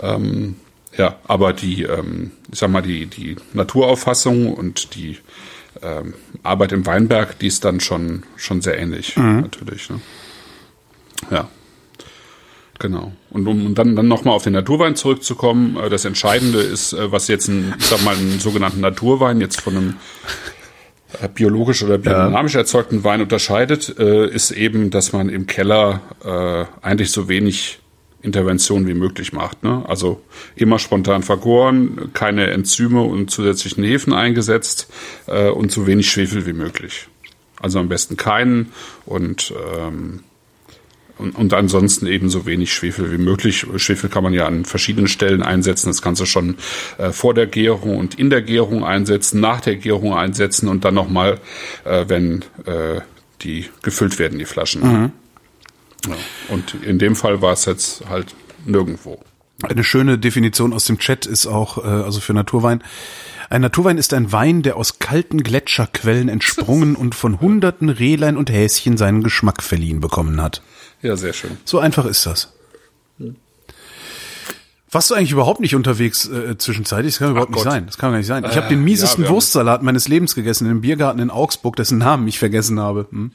[0.00, 0.56] Ähm,
[0.96, 5.18] ja, aber die, ähm, ich sag mal, die, die Naturauffassung und die
[5.82, 9.40] ähm, Arbeit im Weinberg, die ist dann schon, schon sehr ähnlich, mhm.
[9.40, 9.88] natürlich.
[9.90, 10.00] Ne?
[11.30, 11.48] Ja.
[12.80, 13.12] Genau.
[13.28, 17.28] Und um dann, dann nochmal auf den Naturwein zurückzukommen, äh, das Entscheidende ist, äh, was
[17.28, 19.96] jetzt ein, ich sag mal, einen sogenannten Naturwein jetzt von einem
[21.20, 22.60] äh, biologisch oder biodynamisch ja.
[22.60, 27.80] erzeugten Wein unterscheidet, äh, ist eben, dass man im Keller äh, eigentlich so wenig
[28.22, 29.62] Intervention wie möglich macht.
[29.62, 29.82] Ne?
[29.88, 30.20] Also
[30.56, 34.88] immer spontan vergoren, keine Enzyme und zusätzlichen Hefen eingesetzt
[35.26, 37.08] äh, und so wenig Schwefel wie möglich.
[37.60, 38.72] Also am besten keinen
[39.06, 40.20] und, ähm,
[41.18, 43.66] und, und ansonsten eben so wenig Schwefel wie möglich.
[43.76, 45.88] Schwefel kann man ja an verschiedenen Stellen einsetzen.
[45.88, 46.56] Das kannst du schon
[46.98, 50.94] äh, vor der Gärung und in der Gärung einsetzen, nach der Gärung einsetzen und dann
[50.94, 51.38] nochmal,
[51.84, 53.00] äh, wenn äh,
[53.42, 54.82] die gefüllt werden, die Flaschen.
[54.82, 55.12] Mhm.
[56.06, 56.16] Ja.
[56.48, 58.34] Und in dem Fall war es jetzt halt
[58.64, 59.20] nirgendwo.
[59.62, 62.82] Eine schöne Definition aus dem Chat ist auch, äh, also für Naturwein.
[63.50, 68.50] Ein Naturwein ist ein Wein, der aus kalten Gletscherquellen entsprungen und von hunderten Rehlein und
[68.50, 70.62] Häschen seinen Geschmack verliehen bekommen hat.
[71.02, 71.58] Ja, sehr schön.
[71.64, 72.52] So einfach ist das.
[74.92, 77.14] Warst du eigentlich überhaupt nicht unterwegs äh, zwischenzeitlich?
[77.14, 77.72] Das kann überhaupt Ach nicht Gott.
[77.72, 77.86] sein.
[77.86, 78.44] Das kann gar nicht sein.
[78.44, 81.76] Ich äh, habe den miesesten ja, Wurstsalat meines Lebens gegessen in einem Biergarten in Augsburg,
[81.76, 83.06] dessen Namen ich vergessen habe.
[83.10, 83.30] Hm?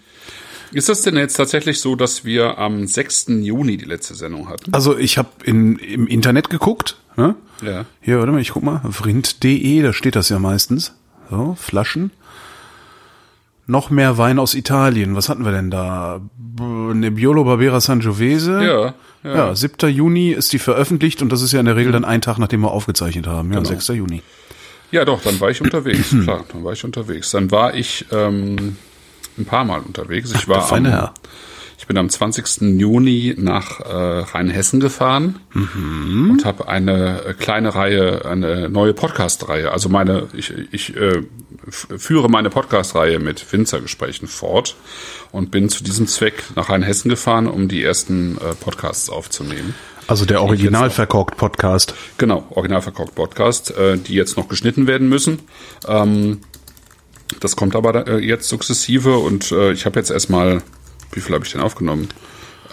[0.72, 3.28] Ist das denn jetzt tatsächlich so, dass wir am 6.
[3.41, 4.74] Juni die letzte Sendung hatten?
[4.74, 6.97] Also ich habe im Internet geguckt.
[7.18, 7.36] Ne?
[7.61, 7.86] Ja.
[8.01, 8.82] Hier, warte mal, ich guck mal.
[8.89, 10.93] Vrind.de, da steht das ja meistens.
[11.30, 12.11] So, Flaschen.
[13.68, 15.16] Noch mehr Wein aus Italien.
[15.16, 16.22] Was hatten wir denn da?
[16.59, 18.63] Nebbiolo Barbera Sangiovese.
[18.63, 18.93] Ja,
[19.24, 19.47] ja.
[19.47, 19.89] Ja, 7.
[19.89, 22.61] Juni ist die veröffentlicht und das ist ja in der Regel dann ein Tag, nachdem
[22.61, 23.51] wir aufgezeichnet haben.
[23.51, 23.70] Ja, genau.
[23.70, 23.88] 6.
[23.89, 24.22] Juni.
[24.91, 26.16] Ja, doch, dann war ich unterwegs.
[26.24, 27.32] Klar, dann war ich unterwegs.
[27.32, 28.78] Dann war ich ähm,
[29.38, 30.31] ein paar Mal unterwegs.
[30.33, 31.13] Ich war am, Herr.
[31.77, 32.79] ich bin am 20.
[32.79, 36.31] Juni nach äh, Rheinhessen gefahren mhm.
[36.31, 39.71] und habe eine äh, kleine Reihe, eine neue Podcast-Reihe.
[39.71, 41.23] Also meine, ich, ich äh,
[41.69, 44.75] führe meine Podcast-Reihe mit Winzergesprächen fort
[45.31, 49.73] und bin zu diesem Zweck nach Rheinhessen gefahren, um die ersten äh, Podcasts aufzunehmen.
[50.07, 51.95] Also der Original verkorkt Podcast.
[52.19, 55.39] Genau, Original verkorkt Podcast, äh, die jetzt noch geschnitten werden müssen.
[55.88, 56.41] Ähm,
[57.39, 60.61] das kommt aber äh, jetzt sukzessive und äh, ich habe jetzt erstmal,
[61.11, 62.09] wie viel habe ich denn aufgenommen?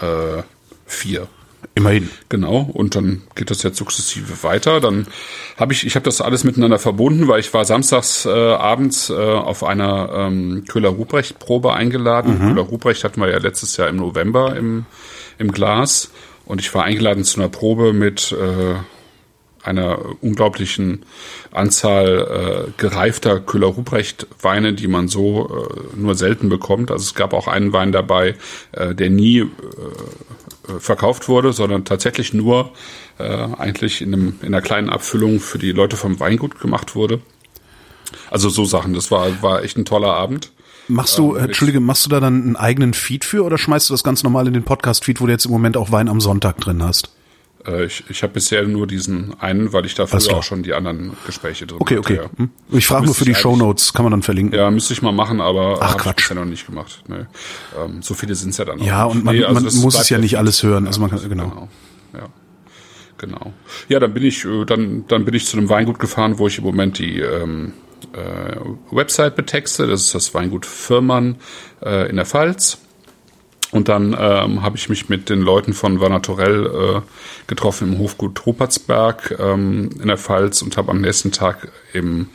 [0.00, 0.42] Äh,
[0.86, 1.28] vier.
[1.74, 2.10] Immerhin.
[2.28, 4.80] Genau, und dann geht das jetzt sukzessive weiter.
[4.80, 5.06] Dann
[5.56, 9.14] habe ich, ich habe das alles miteinander verbunden, weil ich war samstags äh, abends äh,
[9.14, 12.34] auf einer ähm, Köhler-Ruprecht-Probe eingeladen.
[12.34, 12.48] Mhm.
[12.48, 14.84] Köhler-Ruprecht hatten wir ja letztes Jahr im November im,
[15.38, 16.10] im Glas.
[16.44, 18.74] Und ich war eingeladen zu einer Probe mit äh,
[19.62, 21.04] einer unglaublichen
[21.52, 26.90] Anzahl äh, gereifter Köhler-Ruprecht-Weine, die man so äh, nur selten bekommt.
[26.90, 28.34] Also es gab auch einen Wein dabei,
[28.72, 29.46] äh, der nie äh,
[30.78, 32.72] verkauft wurde, sondern tatsächlich nur
[33.18, 37.20] äh, eigentlich in, einem, in einer kleinen Abfüllung für die Leute vom Weingut gemacht wurde.
[38.30, 40.52] Also so Sachen, das war, war echt ein toller Abend.
[40.88, 43.94] Machst du, ähm, Entschuldige, machst du da dann einen eigenen Feed für oder schmeißt du
[43.94, 46.58] das ganz normal in den Podcast-Feed, wo du jetzt im Moment auch Wein am Sonntag
[46.60, 47.10] drin hast?
[47.66, 50.32] Äh, ich ich habe bisher nur diesen einen, weil ich dafür also.
[50.32, 52.20] auch schon die anderen Gespräche drin Okay, okay.
[52.36, 52.50] Hm.
[52.70, 54.58] Ich frage nur für die Show Notes, kann man dann verlinken?
[54.58, 56.20] Ja, müsste ich mal machen, aber Ach, Quatsch.
[56.20, 57.02] ich bisher noch nicht gemacht.
[57.08, 57.26] Nee.
[57.78, 58.84] Ähm, so viele sind es ja dann auch.
[58.84, 60.86] Ja, und man, nee, also man muss es ja nicht alles hören.
[60.86, 61.48] Also man kann, genau.
[61.48, 61.68] genau.
[62.14, 62.28] Ja.
[63.18, 63.52] Genau.
[63.88, 66.58] Ja, dann bin ich, äh, dann, dann bin ich zu einem Weingut gefahren, wo ich
[66.58, 67.72] im Moment die ähm,
[68.12, 68.56] äh,
[68.90, 69.86] Website betexte.
[69.86, 71.36] Das ist das Weingut Firmann
[71.84, 72.78] äh, in der Pfalz.
[73.72, 77.00] Und dann ähm, habe ich mich mit den Leuten von Vanatorell äh,
[77.46, 82.28] getroffen im Hofgut Rupertsberg ähm, in der Pfalz und habe am nächsten Tag im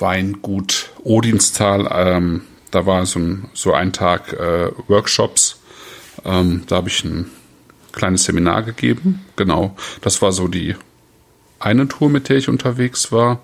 [0.00, 2.42] Weingut Odinstal, ähm,
[2.72, 5.60] da war so ein, so ein Tag äh, Workshops.
[6.24, 7.30] Ähm, da habe ich einen
[7.92, 9.24] kleines Seminar gegeben.
[9.36, 10.74] Genau, das war so die
[11.58, 13.38] eine Tour, mit der ich unterwegs war.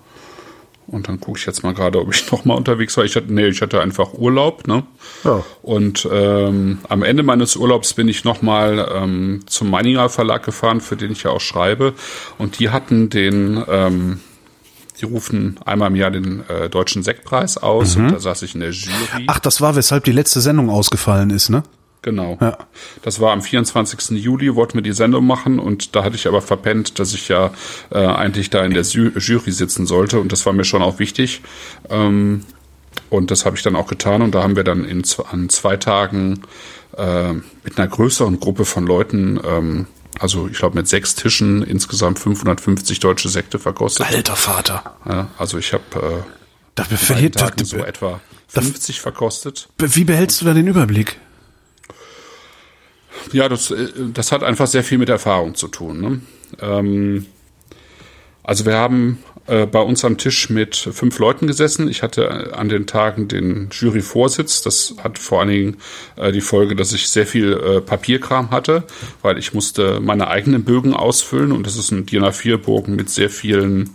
[0.87, 3.05] Und dann gucke ich jetzt mal gerade, ob ich noch mal unterwegs war.
[3.05, 4.83] Ich hatte, nee, ich hatte einfach Urlaub, ne?
[5.23, 5.43] Ja.
[5.61, 10.81] Und ähm, am Ende meines Urlaubs bin ich noch mal ähm, zum Meininger Verlag gefahren,
[10.81, 11.93] für den ich ja auch schreibe.
[12.37, 14.19] Und die hatten den, ähm,
[14.99, 17.95] die rufen einmal im Jahr den äh, deutschen Sektpreis aus.
[17.95, 19.25] Und da saß ich in der Jury.
[19.27, 21.63] Ach, das war, weshalb die letzte Sendung ausgefallen ist, ne?
[22.03, 22.37] Genau.
[22.39, 22.57] Ja.
[23.01, 24.11] Das war am 24.
[24.21, 27.51] Juli, wollten wir die Sendung machen und da hatte ich aber verpennt, dass ich ja
[27.91, 30.99] äh, eigentlich da in der Ju- Jury sitzen sollte und das war mir schon auch
[30.99, 31.41] wichtig.
[31.89, 32.43] Ähm,
[33.09, 35.77] und das habe ich dann auch getan und da haben wir dann in, an zwei
[35.77, 36.41] Tagen
[36.97, 39.85] äh, mit einer größeren Gruppe von Leuten, ähm,
[40.19, 44.05] also ich glaube mit sechs Tischen, insgesamt 550 deutsche Sekte verkostet.
[44.07, 44.95] Alter Vater.
[45.07, 46.29] Ja, also ich habe äh,
[46.75, 49.69] Da verliert, Tagen so etwa 50 verkostet.
[49.77, 51.17] wie behältst du da den Überblick?
[53.31, 56.01] Ja, das, äh, das hat einfach sehr viel mit Erfahrung zu tun.
[56.01, 56.21] Ne?
[56.61, 57.25] Ähm,
[58.43, 61.89] also wir haben äh, bei uns am Tisch mit fünf Leuten gesessen.
[61.89, 64.61] Ich hatte äh, an den Tagen den Juryvorsitz.
[64.61, 65.77] Das hat vor allen Dingen
[66.15, 68.83] äh, die Folge, dass ich sehr viel äh, Papierkram hatte,
[69.21, 73.29] weil ich musste meine eigenen Bögen ausfüllen und das ist ein DIN A4-Bogen mit sehr
[73.29, 73.91] vielen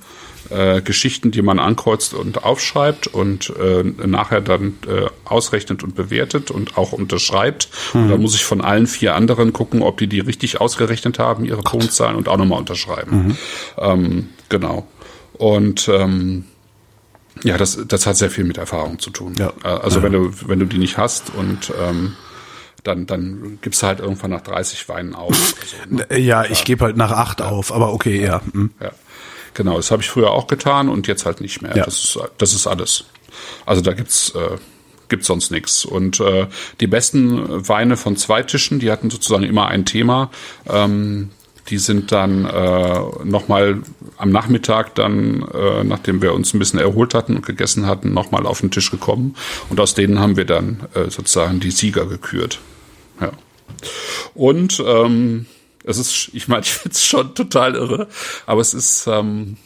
[0.51, 6.51] äh, Geschichten, die man ankreuzt und aufschreibt und äh, nachher dann äh, ausrechnet und bewertet
[6.51, 7.69] und auch unterschreibt.
[7.95, 11.45] Und da muss ich von allen vier anderen gucken, ob die die richtig ausgerechnet haben,
[11.45, 13.37] ihre Punktzahlen und auch nochmal unterschreiben.
[13.79, 14.87] Ähm, genau.
[15.35, 16.45] Und ähm,
[17.45, 19.35] ja, das, das hat sehr viel mit Erfahrung zu tun.
[19.39, 19.53] Ja.
[19.63, 22.15] Äh, Also wenn du wenn du die nicht hast und ähm,
[22.85, 25.37] dann dann gibst du halt irgendwann nach 30 Weinen auf.
[25.37, 26.19] so, ne?
[26.19, 28.41] Ja, ich gebe halt nach acht auf, aber okay, ja.
[28.53, 28.71] hm.
[28.81, 28.91] Ja,
[29.59, 29.77] genau.
[29.77, 31.77] Das habe ich früher auch getan und jetzt halt nicht mehr.
[31.77, 31.85] Ja.
[31.85, 33.05] Das, ist, das ist alles.
[33.67, 34.57] Also da gibt's äh,
[35.09, 35.85] gibt's sonst nichts.
[35.85, 36.47] Und äh,
[36.81, 40.31] die besten Weine von zwei Tischen, die hatten sozusagen immer ein Thema.
[40.69, 41.31] Ähm,
[41.69, 43.83] die sind dann äh, nochmal
[44.17, 48.47] am Nachmittag dann, äh, nachdem wir uns ein bisschen erholt hatten und gegessen hatten, nochmal
[48.47, 49.35] auf den Tisch gekommen.
[49.69, 52.61] Und aus denen haben wir dann äh, sozusagen die Sieger gekürt.
[53.21, 53.33] Ja.
[54.35, 55.47] Und ähm,
[55.89, 58.09] es ist, ich meine, ich finde es schon total irre,
[58.47, 59.57] aber es ist, ähm,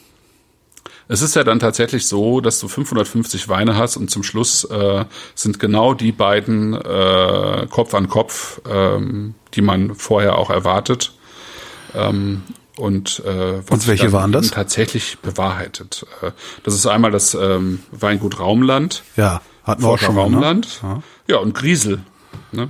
[1.07, 5.05] es ist ja dann tatsächlich so, dass du 550 Weine hast und zum Schluss äh,
[5.35, 11.13] sind genau die beiden äh, Kopf an Kopf, ähm, die man vorher auch erwartet.
[11.93, 12.43] Ähm,
[12.77, 14.49] und äh, was Und welche waren das?
[14.49, 16.07] Tatsächlich bewahrheitet.
[16.21, 16.31] Äh,
[16.63, 19.03] das ist einmal das ähm, Weingut Raumland.
[19.15, 20.21] Ja, hatten wir auch schon ne?
[20.21, 20.81] Raumland.
[21.27, 22.01] Ja, und Griesel.
[22.51, 22.69] Ne?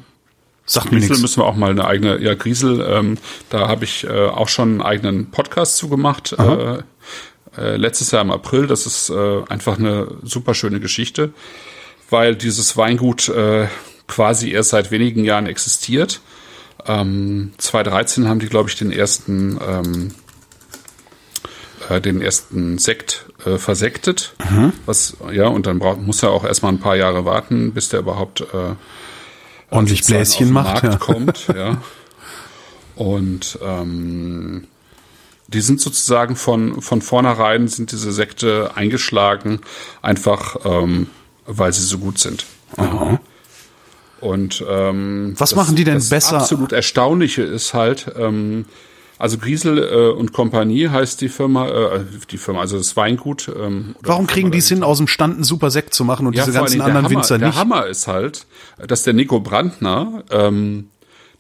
[0.65, 1.21] Sagt mir Griesel nichts.
[1.21, 3.17] müssen wir auch mal eine eigene, ja, Griesel, ähm,
[3.49, 6.33] da habe ich äh, auch schon einen eigenen Podcast zugemacht.
[6.33, 6.83] Äh,
[7.57, 8.67] äh, letztes Jahr im April.
[8.67, 11.33] Das ist äh, einfach eine super schöne Geschichte,
[12.09, 13.67] weil dieses Weingut äh,
[14.07, 16.21] quasi erst seit wenigen Jahren existiert.
[16.85, 20.11] Ähm, 2013 haben die, glaube ich, den ersten ähm,
[21.89, 24.35] äh, den ersten Sekt äh, versektet.
[24.85, 27.99] Was, ja, und dann braucht, muss er auch erstmal ein paar Jahre warten, bis der
[27.99, 28.75] überhaupt äh,
[29.73, 30.83] Ordentlich Bläschen macht.
[30.83, 30.97] Markt Ja.
[30.97, 31.77] kommt, ja.
[32.95, 34.67] Und ähm,
[35.47, 39.61] die sind sozusagen von, von vornherein sind diese Sekte eingeschlagen,
[40.01, 41.07] einfach ähm,
[41.45, 42.45] weil sie so gut sind.
[44.21, 46.37] Und ähm, Was machen die denn das besser?
[46.37, 48.65] absolut Erstaunliche ist halt, ähm,
[49.17, 53.49] also Griesel äh, und Kompanie heißt die Firma, äh, die Firma, also das Weingut.
[53.55, 56.33] Ähm, Warum kriegen die es hin, aus dem Stand einen super Sekt zu machen und
[56.33, 57.57] diese vor allen ganzen der anderen Hammer, Winzer der nicht?
[57.57, 58.45] Hammer ist halt,
[58.85, 60.89] dass der Nico Brandner, ähm,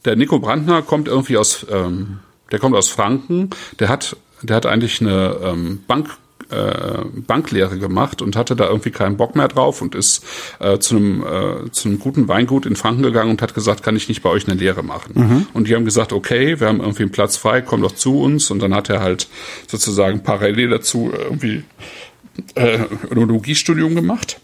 [0.05, 2.19] der Nico Brandner kommt irgendwie aus, ähm,
[2.51, 3.49] der kommt aus Franken,
[3.79, 6.09] der hat, der hat eigentlich eine ähm, Bank
[6.53, 10.23] äh, Banklehre gemacht und hatte da irgendwie keinen Bock mehr drauf und ist
[10.59, 13.95] äh, zu einem äh, zu einem guten Weingut in Franken gegangen und hat gesagt, kann
[13.95, 15.13] ich nicht bei euch eine Lehre machen?
[15.53, 18.51] Und die haben gesagt, okay, wir haben irgendwie einen Platz frei, komm doch zu uns.
[18.51, 19.27] Und dann hat er halt
[19.67, 21.63] sozusagen parallel dazu irgendwie
[22.55, 22.79] äh,
[23.09, 24.39] Önologiestudium gemacht.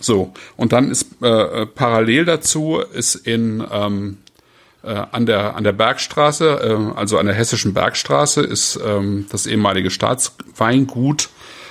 [0.00, 4.25] So, und dann ist äh, parallel dazu ist in ähm, äh,
[4.82, 9.90] an der an der Bergstraße, äh, also an der hessischen Bergstraße, ist ähm, das ehemalige
[9.90, 11.28] Staatsweingut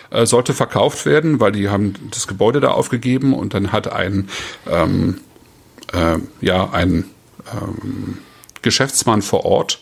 [0.09, 4.29] äh, sollte verkauft werden, weil die haben das Gebäude da aufgegeben und dann hat ein
[4.69, 5.21] ähm,
[5.93, 7.05] äh, ja ein
[7.51, 8.19] ähm,
[8.61, 9.81] Geschäftsmann vor Ort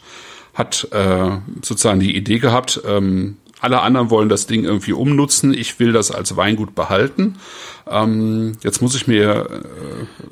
[0.53, 1.31] hat äh,
[1.63, 6.11] sozusagen die Idee gehabt, ähm, alle anderen wollen das Ding irgendwie umnutzen, ich will das
[6.11, 7.35] als Weingut behalten.
[7.89, 9.47] Ähm, jetzt muss ich mir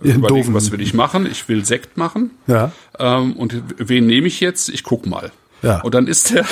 [0.03, 1.25] äh, Ihren überlegen, doofen- was will ich machen?
[1.29, 2.31] Ich will Sekt machen.
[2.47, 2.71] Ja.
[2.99, 4.69] Ähm, und wen nehme ich jetzt?
[4.69, 5.31] Ich guck mal.
[5.61, 5.81] Ja.
[5.81, 6.45] Und dann ist der,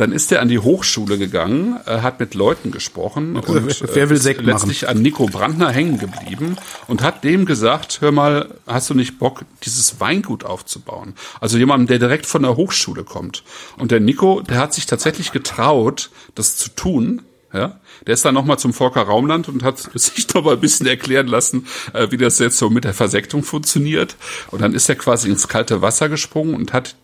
[0.00, 4.16] Dann ist er an die Hochschule gegangen, äh, hat mit Leuten gesprochen und Wer will
[4.16, 8.88] ist Sekt letztlich an Nico Brandner hängen geblieben und hat dem gesagt, hör mal, hast
[8.88, 11.12] du nicht Bock, dieses Weingut aufzubauen?
[11.38, 13.42] Also jemandem, der direkt von der Hochschule kommt.
[13.76, 17.20] Und der Nico, der hat sich tatsächlich getraut, das zu tun,
[17.52, 20.86] ja, der ist dann nochmal zum Volker Raumland und hat sich noch mal ein bisschen
[20.86, 24.16] erklären lassen, äh, wie das jetzt so mit der Versektung funktioniert.
[24.50, 26.96] Und dann ist er quasi ins kalte Wasser gesprungen und hat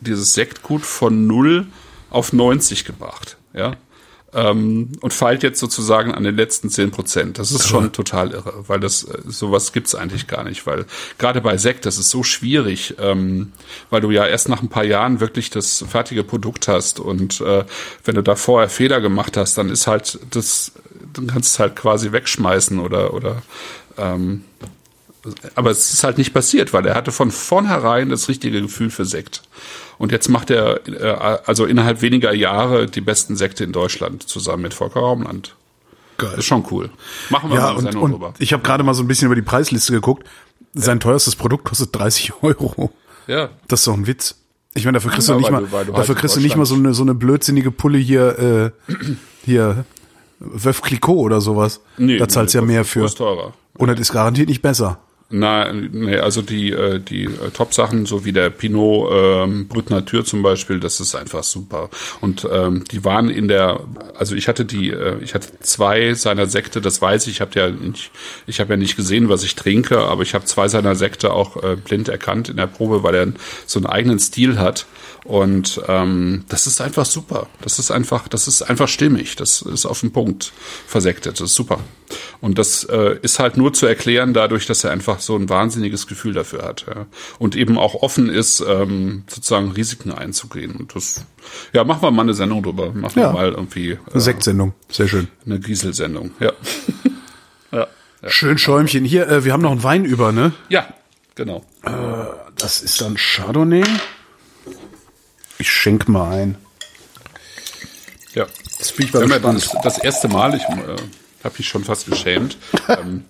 [0.00, 1.68] dieses Sektgut von null
[2.14, 3.36] auf 90 gebracht.
[3.52, 3.76] Ja,
[4.34, 7.38] ähm, und feilt jetzt sozusagen an den letzten 10 Prozent.
[7.38, 10.86] Das ist schon total irre, weil das äh, sowas gibt's eigentlich gar nicht, weil
[11.18, 13.52] gerade bei Sekt, das ist so schwierig, ähm,
[13.90, 17.64] weil du ja erst nach ein paar Jahren wirklich das fertige Produkt hast und äh,
[18.04, 20.72] wenn du da vorher Fehler gemacht hast, dann ist halt das,
[21.12, 23.42] dann kannst du es halt quasi wegschmeißen oder oder
[23.96, 24.44] ähm,
[25.54, 29.04] aber es ist halt nicht passiert, weil er hatte von vornherein das richtige Gefühl für
[29.04, 29.42] Sekt.
[29.98, 34.62] Und jetzt macht er äh, also innerhalb weniger Jahre die besten Sekte in Deutschland zusammen
[34.62, 35.54] mit Volker Raumland.
[36.18, 36.34] Geil.
[36.38, 36.90] Ist schon cool.
[37.30, 38.34] Machen wir Ja, mal eine und, Sendung und drüber.
[38.38, 40.26] ich habe gerade mal so ein bisschen über die Preisliste geguckt.
[40.74, 42.92] Sein teuerstes Produkt kostet 30 Euro.
[43.26, 43.48] Ja.
[43.68, 44.36] Das ist doch ein Witz.
[44.74, 46.40] Ich meine, dafür kriegst Ja, du nicht mal, du- du halt dafür in kriegst du
[46.40, 48.92] nicht mal so eine, so eine blödsinnige Pulle hier, äh,
[49.44, 49.84] hier,
[50.40, 51.80] Veuve Clicquot oder sowas.
[51.96, 53.04] da zahlst du ja nee, mehr für.
[53.04, 53.54] Ist teurer.
[53.78, 54.98] Und das ist garantiert nicht besser.
[55.30, 60.24] Na, nee, also die, äh, die äh, Top-Sachen, so wie der Pinot ähm, Brut Natur
[60.24, 61.88] zum Beispiel, das ist einfach super.
[62.20, 63.80] Und ähm, die waren in der,
[64.16, 67.58] also ich hatte die, äh, ich hatte zwei seiner Sekte, das weiß ich, ich habe
[67.58, 68.10] ja nicht,
[68.46, 71.62] ich habe ja nicht gesehen, was ich trinke, aber ich habe zwei seiner Sekte auch
[71.62, 73.32] äh, blind erkannt in der Probe, weil er
[73.66, 74.86] so einen eigenen Stil hat.
[75.24, 77.48] Und ähm, das ist einfach super.
[77.62, 79.36] Das ist einfach, das ist einfach stimmig.
[79.36, 80.52] Das ist auf den Punkt
[80.86, 81.40] versektet.
[81.40, 81.80] Das ist super.
[82.40, 86.06] Und das äh, ist halt nur zu erklären dadurch, dass er einfach so ein wahnsinniges
[86.06, 86.84] Gefühl dafür hat.
[86.86, 87.06] Ja.
[87.38, 90.76] Und eben auch offen ist, ähm, sozusagen Risiken einzugehen.
[90.76, 91.24] Und das,
[91.72, 92.92] ja, machen wir mal eine Sendung drüber.
[92.92, 93.28] Machen Ja.
[93.28, 94.74] wir mal irgendwie äh, Sektsendung.
[94.90, 95.28] Sehr schön.
[95.46, 96.32] eine Giesel-Sendung.
[96.40, 96.52] Ja.
[97.72, 97.86] ja.
[98.22, 98.30] ja.
[98.30, 99.04] Schön Schäumchen.
[99.04, 100.52] Hier, äh, wir haben noch einen Wein über, ne?
[100.68, 100.86] Ja,
[101.34, 101.64] genau.
[102.56, 103.84] Das ist dann Chardonnay.
[105.58, 106.56] Ich schenk mal ein.
[108.34, 108.46] Ja.
[108.78, 109.62] Jetzt bin ich mal gespannt.
[109.72, 110.96] das, das erste Mal, ich äh,
[111.44, 112.56] habe mich schon fast geschämt.
[112.88, 113.24] ähm,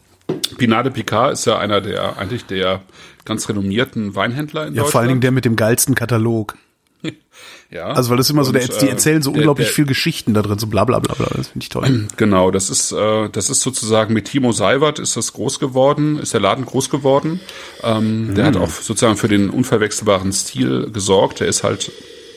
[0.59, 2.83] Pinade Picard ist ja einer der eigentlich der
[3.25, 4.93] ganz renommierten Weinhändler in Ja, Deutschland.
[4.93, 6.57] vor allen Dingen der mit dem geilsten Katalog.
[7.71, 7.87] ja.
[7.89, 9.85] Also weil das immer so, der, Und, die äh, erzählen so der- unglaublich der- viel
[9.87, 11.27] Geschichten da drin, so bla bla bla bla.
[11.35, 12.09] Das finde ich toll.
[12.17, 16.33] Genau, das ist äh, das ist sozusagen mit Timo Seiwert ist das groß geworden, ist
[16.33, 17.41] der Laden groß geworden.
[17.83, 18.49] Ähm, Der Mhm.
[18.49, 21.41] hat auch sozusagen für den unverwechselbaren Stil gesorgt.
[21.41, 21.91] Der ist halt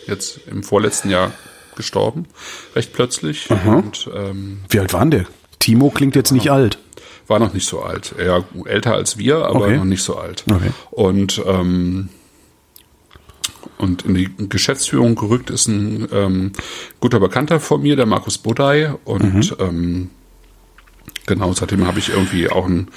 [0.07, 1.31] jetzt im vorletzten Jahr
[1.75, 2.25] gestorben,
[2.75, 5.25] recht plötzlich und ähm, Wie alt war denn der?
[5.59, 6.77] Timo klingt jetzt nicht alt.
[7.27, 8.15] war noch nicht so alt.
[8.17, 9.77] Er älter als wir, aber Okay.
[9.77, 10.45] noch nicht so alt.
[10.49, 10.71] Okay.
[10.91, 12.09] Und ähm,
[13.77, 16.51] und in die Geschäftsführung gerückt ist ein ähm,
[16.99, 18.93] guter Bekannter von mir, der Markus Bodai.
[19.05, 20.09] Und ähm,
[21.27, 22.87] genau, seitdem habe ich irgendwie auch einen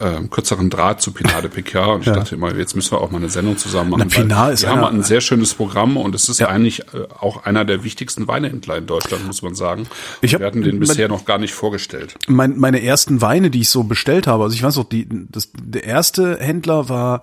[0.00, 1.96] ähm, kürzeren Draht zu Pinade Picard.
[1.96, 2.14] Und ich Ja.
[2.14, 4.06] dachte immer, jetzt müssen wir auch mal eine Sendung zusammen machen.
[4.08, 6.48] Na, Pinard weil ist wir haben einer- ein sehr schönes Programm und es ist Ja.
[6.48, 9.86] eigentlich äh, auch einer der wichtigsten Weinhändler in Deutschland, muss man sagen.
[10.22, 12.14] Ich hab- wir hatten den bisher noch gar nicht vorgestellt.
[12.28, 15.50] Mein, meine ersten Weine, die ich so bestellt habe, also ich weiß noch, die, das,
[15.62, 17.22] der erste Händler war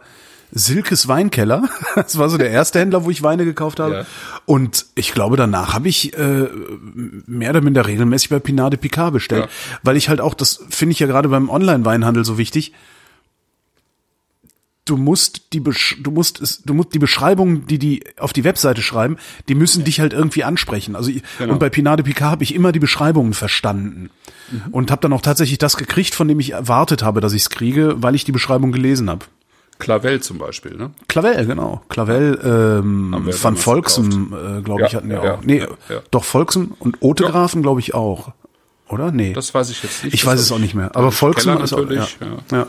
[0.52, 1.70] Silkes Weinkeller.
[1.96, 3.94] Das war so der erste Händler, wo ich Weine gekauft habe.
[3.94, 4.06] Ja.
[4.46, 6.48] Und ich glaube, danach habe ich äh,
[7.26, 9.46] mehr oder minder regelmäßig bei Pinade Picard bestellt.
[9.46, 9.50] Ja.
[9.84, 12.74] Weil ich halt auch, das finde ich ja gerade beim Online-Weinhandel so wichtig,
[14.86, 18.44] du musst die Besch du musst es du musst die Beschreibungen, die die auf die
[18.44, 19.18] Webseite schreiben,
[19.50, 20.96] die müssen dich halt irgendwie ansprechen.
[20.96, 21.54] Also Genau.
[21.54, 24.10] und bei Pinade Picard habe ich immer die Beschreibungen verstanden
[24.72, 27.50] und habe dann auch tatsächlich das gekriegt, von dem ich erwartet habe, dass ich es
[27.50, 29.26] kriege, weil ich die Beschreibung gelesen habe.
[29.80, 30.92] Clavel zum Beispiel, ne?
[31.08, 31.82] Clavel, genau.
[31.90, 35.42] Clavel ähm, damals Volksem, äh, glaube ich, Ja, hatten wir ja, auch.
[35.44, 36.02] Nee, ja, ja.
[36.12, 38.32] doch Volksem und Otegrafen, glaube ich, auch.
[38.90, 39.12] Oder?
[39.12, 39.34] Nee.
[39.34, 40.14] Das weiß ich jetzt nicht.
[40.14, 40.96] ich Das weiß es auch ich- nicht mehr.
[40.96, 41.84] Aber Volksem ist auch, ja.
[41.84, 42.18] natürlich.
[42.52, 42.58] Ja.
[42.58, 42.68] Ja.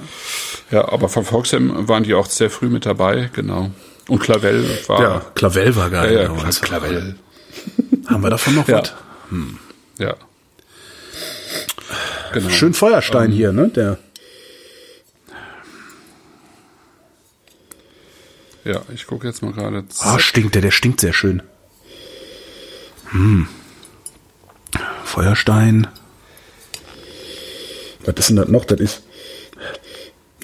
[0.71, 3.71] ja, aber von Volksem waren die auch sehr früh mit dabei, genau.
[4.09, 6.13] Und Clavel war ja, Clavel war geil.
[6.15, 6.41] ja, ja, genau.
[6.43, 7.17] Cla- Clavel.
[8.09, 8.79] Haben wir davon noch Ja.
[8.81, 8.93] was?
[9.99, 10.15] Ja.
[12.33, 12.49] Genau.
[12.51, 13.69] Schön Feuerstein hier, ne?
[13.69, 13.99] Der.
[18.69, 19.83] Ja, ich gucke jetzt mal gerade.
[20.01, 21.43] Ah, stinkt der, der stinkt sehr schön.
[23.13, 23.49] Hm.
[25.05, 25.87] Feuerstein.
[28.05, 28.67] Was ist denn das noch?
[28.67, 29.03] Das ist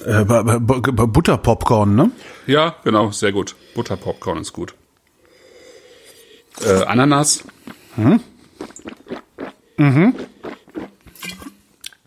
[0.03, 2.09] äh, Butterpopcorn, ne?
[2.47, 3.55] Ja, genau, sehr gut.
[3.75, 4.73] Butterpopcorn ist gut.
[6.61, 7.43] Äh, Ananas.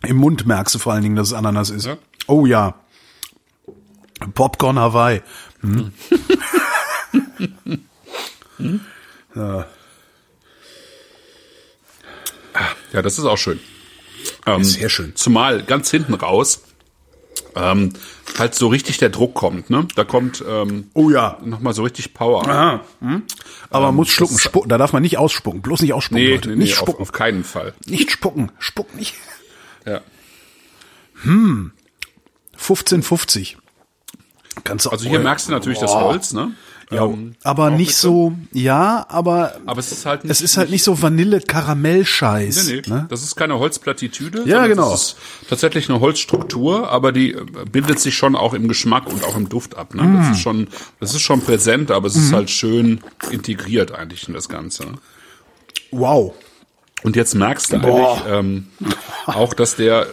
[0.01, 1.85] Im Mund merkst du vor allen Dingen, dass es Ananas ist.
[1.85, 1.97] Ja.
[2.27, 2.75] Oh ja.
[4.33, 5.21] Popcorn Hawaii.
[5.61, 5.91] Hm.
[9.35, 9.65] ja.
[12.93, 13.59] Ja, das ist auch schön.
[14.45, 15.15] Ähm, Sehr schön.
[15.15, 16.63] Zumal ganz hinten raus
[17.55, 17.93] ähm,
[18.37, 19.69] halt so richtig der Druck kommt.
[19.69, 19.87] Ne?
[19.95, 21.37] Da kommt ähm, Oh ja.
[21.43, 22.47] nochmal so richtig Power.
[22.47, 23.23] Ah, hm?
[23.69, 24.69] Aber man muss schlucken, spucken.
[24.69, 25.61] Da darf man nicht ausspucken.
[25.61, 26.49] Bloß nicht ausspucken, Nee, Leute.
[26.49, 27.01] nee, nicht auf, spucken.
[27.01, 27.73] auf keinen Fall.
[27.85, 28.51] Nicht spucken.
[28.59, 29.15] Spuck nicht.
[29.85, 30.01] Ja.
[31.25, 33.55] 15,50.
[34.63, 36.51] Kannst du Also hier merkst du natürlich das Holz, ne?
[36.91, 40.71] Ja, Ähm, aber nicht so, ja, aber Aber es ist halt nicht, es ist halt
[40.71, 42.65] nicht so Vanille-Karamell-Scheiß.
[42.67, 42.89] Nee, nee.
[42.93, 43.05] Ne?
[43.09, 44.41] Das ist keine Holzplattitüde.
[44.45, 44.89] Ja, genau.
[44.89, 45.15] Das ist
[45.49, 49.49] tatsächlich eine Holzstruktur, aber die äh, bildet sich schon auch im Geschmack und auch im
[49.49, 49.93] Duft ab.
[49.93, 50.01] Ne?
[50.01, 50.17] Mm.
[50.17, 50.67] Das ist schon,
[50.99, 52.23] das ist schon präsent, aber es Mhm.
[52.23, 54.85] ist halt schön integriert eigentlich in das Ganze.
[55.91, 56.33] Wow.
[57.03, 58.13] Und jetzt merkst du Boah.
[58.17, 58.67] eigentlich ähm,
[59.27, 60.07] auch, dass der,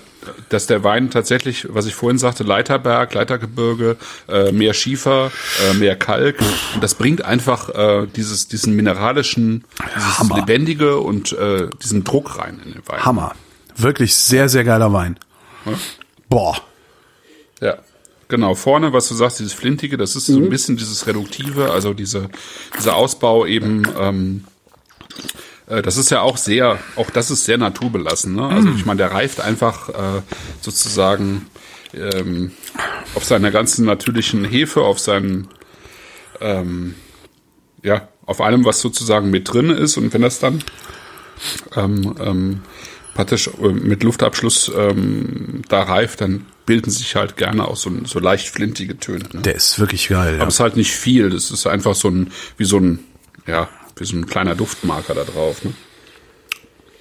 [0.48, 3.96] dass der Wein tatsächlich, was ich vorhin sagte, Leiterberg, Leitergebirge,
[4.28, 5.30] äh, mehr Schiefer,
[5.68, 6.38] äh, mehr Kalk.
[6.74, 9.64] Und das bringt einfach äh, dieses, diesen mineralischen,
[9.96, 10.36] dieses Hammer.
[10.36, 13.04] lebendige und äh, diesen Druck rein in den Wein.
[13.04, 13.34] Hammer.
[13.76, 15.18] Wirklich sehr, sehr geiler Wein.
[16.28, 16.56] Boah.
[17.60, 17.78] Ja.
[18.28, 21.94] Genau, vorne, was du sagst, dieses Flintige, das ist so ein bisschen dieses Reduktive, also
[21.94, 22.28] diese,
[22.76, 24.44] dieser Ausbau eben, ähm,
[25.16, 25.22] äh,
[25.66, 28.34] das ist ja auch sehr, auch das ist sehr naturbelassen.
[28.34, 28.46] Ne?
[28.46, 30.22] Also ich meine, der reift einfach äh,
[30.60, 31.46] sozusagen
[31.92, 32.52] ähm,
[33.14, 35.48] auf seiner ganzen natürlichen Hefe, auf seinen,
[36.40, 36.94] ähm,
[37.82, 39.96] ja, auf allem, was sozusagen mit drin ist.
[39.96, 40.62] Und wenn das dann
[41.74, 42.60] ähm, ähm,
[43.14, 48.18] praktisch äh, mit Luftabschluss ähm, da reift, dann bilden sich halt gerne auch so, so
[48.18, 49.24] leicht flintige Töne.
[49.32, 49.42] Ne?
[49.42, 50.34] Der ist wirklich geil.
[50.34, 50.40] Ja.
[50.40, 51.30] Aber es ist halt nicht viel.
[51.30, 53.00] Das ist einfach so ein, wie so ein,
[53.46, 55.64] ja, wie so ein kleiner Duftmarker da drauf.
[55.64, 55.72] Ne?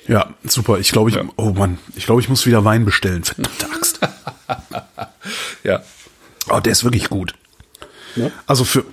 [0.08, 0.80] Ja, super.
[0.80, 1.24] Ich glaube, ich, Ja.
[1.36, 3.24] oh Mann, ich glaube, ich muss wieder Wein bestellen.
[3.24, 4.00] Verdammte Axt.
[5.64, 5.82] Ja.
[6.50, 7.34] Oh, der ist wirklich gut.
[8.46, 8.86] Also für,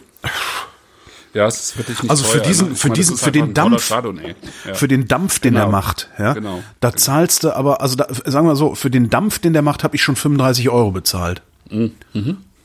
[1.35, 2.77] Ja, es ist wirklich nicht also für teuer, diesen, ne?
[2.77, 3.91] Für meine, diesen, für einfach den Dampf.
[3.91, 4.75] Ja.
[4.75, 5.67] für den Dampf, den Genau.
[5.67, 6.63] er macht, ja, Genau.
[6.81, 9.85] da zahlst du aber, also da, sagen wir so, für den Dampf, den der macht,
[9.85, 11.43] habe ich schon 35 Euro bezahlt.
[11.71, 11.93] Mhm.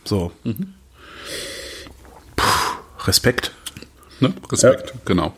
[0.05, 0.31] So.
[2.35, 2.45] Puh,
[3.05, 3.51] Respekt.
[4.19, 4.33] Ne?
[4.51, 5.33] Respekt, genau.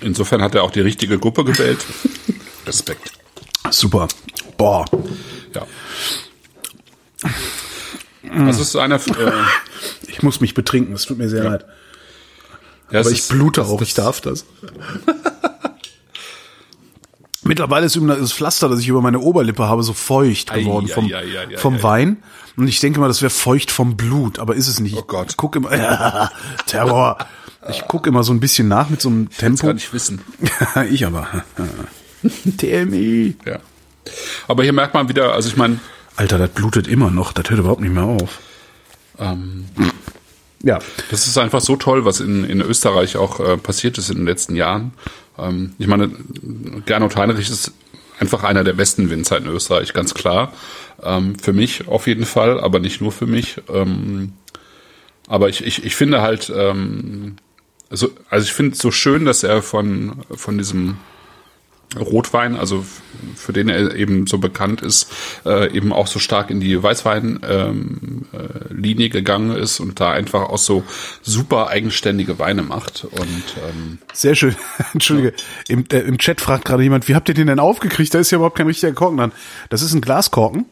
[0.00, 1.84] Insofern hat er auch die richtige Gruppe gewählt.
[2.66, 3.12] Respekt.
[3.70, 4.08] Super.
[4.56, 4.84] Boah.
[5.54, 5.66] Ja.
[8.46, 9.32] Das ist einer, äh,
[10.08, 11.66] Ich muss mich betrinken, es tut mir sehr leid.
[12.90, 14.44] ja, Aber ich blute auch, ich darf das.
[17.42, 21.06] Mittlerweile ist übrigens das Pflaster, das ich über meine Oberlippe habe, so feucht geworden vom,
[21.06, 21.82] ei, ei, ei, vom ei.
[21.82, 22.22] Wein.
[22.56, 24.96] Und ich denke mal, das wäre feucht vom Blut, aber ist es nicht.
[24.96, 25.30] Oh Gott.
[25.30, 26.30] Ich guck immer, ja,
[26.66, 27.16] Terror.
[27.70, 29.66] Ich gucke immer so ein bisschen nach mit so einem Das Tempo.
[29.68, 30.20] kann ich wissen.
[30.90, 31.28] ich aber.
[32.62, 33.34] Me.
[33.46, 33.58] Ja.
[34.48, 35.78] Aber hier merkt man wieder, also ich meine,
[36.16, 37.32] Alter, das blutet immer noch.
[37.32, 38.38] Das hört überhaupt nicht mehr auf.
[39.18, 39.64] ähm,
[40.62, 40.78] Ja.
[41.10, 44.26] Das ist einfach so toll, was in, in Österreich auch äh, passiert ist in den
[44.26, 44.92] letzten Jahren.
[45.40, 46.10] Ähm, ich meine,
[46.86, 47.72] Gernot Heinrich ist
[48.18, 50.52] einfach einer der besten Winzer in Österreich, ganz klar.
[51.02, 53.56] Ähm, für mich auf jeden Fall, aber nicht nur für mich.
[53.72, 54.32] Ähm,
[55.26, 57.36] aber ich, ich, ich finde halt, ähm,
[57.88, 60.96] also, also ich finde es so schön, dass er von, von diesem
[61.98, 62.84] Rotwein, also
[63.34, 65.12] für den er eben so bekannt ist,
[65.44, 67.40] äh, eben auch so stark in die Weißwein-Linie
[68.70, 70.84] ähm, äh, gegangen ist und da einfach auch so
[71.22, 73.04] super eigenständige Weine macht.
[73.10, 74.54] Und ähm, Sehr schön.
[74.92, 75.34] Entschuldige.
[75.68, 78.14] Im, äh, Im Chat fragt gerade jemand, wie habt ihr den denn aufgekriegt?
[78.14, 79.32] Da ist ja überhaupt kein richtiger Korken dran.
[79.68, 80.66] Das ist ein Glaskorken.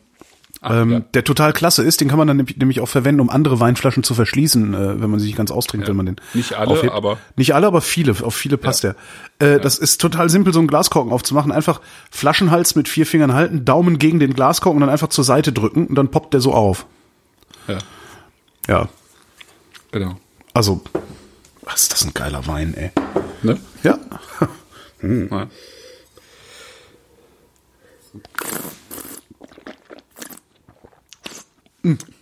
[0.63, 1.01] Ähm, ja.
[1.15, 4.15] Der total klasse ist, den kann man dann nämlich- auch verwenden, um andere Weinflaschen zu
[4.15, 6.93] verschließen, äh, wenn man sich nicht ganz austrinkt, wenn man den Nicht alle, aufhebt.
[6.93, 8.97] aber- nicht alle, aber viele, auf viele passt der.
[9.39, 11.53] Äh, Das ist total simpel, so einen Glaskorken aufzumachen.
[11.53, 11.81] Einfach
[12.11, 15.87] Flaschenhals mit vier Fingern halten, Daumen gegen den Glaskorken und dann einfach zur Seite drücken
[15.87, 16.87] und dann poppt der so auf.
[17.69, 17.79] ja,
[18.69, 18.89] Ja,
[19.93, 20.17] genau.
[20.55, 20.81] also,
[21.63, 22.91] was ist das ein geiler Wein, ey.
[23.43, 23.59] Ne?
[23.85, 23.99] Ja.
[25.01, 25.47] Ja.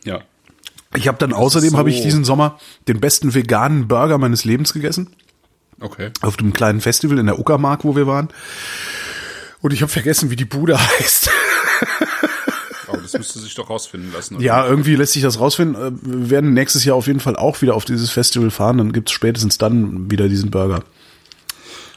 [0.04, 0.20] Ja.
[0.94, 4.72] Ich habe dann außerdem so- habe ich diesen Sommer den besten veganen Burger meines Lebens
[4.72, 5.08] gegessen.
[5.78, 6.10] Okay.
[6.22, 8.28] auf dem kleinen Festival in der Uckermark, wo wir waren.
[9.60, 11.30] Und ich habe vergessen, wie die Bude heißt.
[12.88, 14.36] Aber das müsste sich doch rausfinden lassen.
[14.36, 14.44] oder?
[14.44, 15.74] ja, irgendwie lässt sich das rausfinden.
[15.74, 18.78] Äh, Wir werden nächstes Jahr auf jeden Fall auch wieder auf dieses Festival fahren.
[18.78, 20.82] Dann gibt's spätestens dann wieder diesen Burger.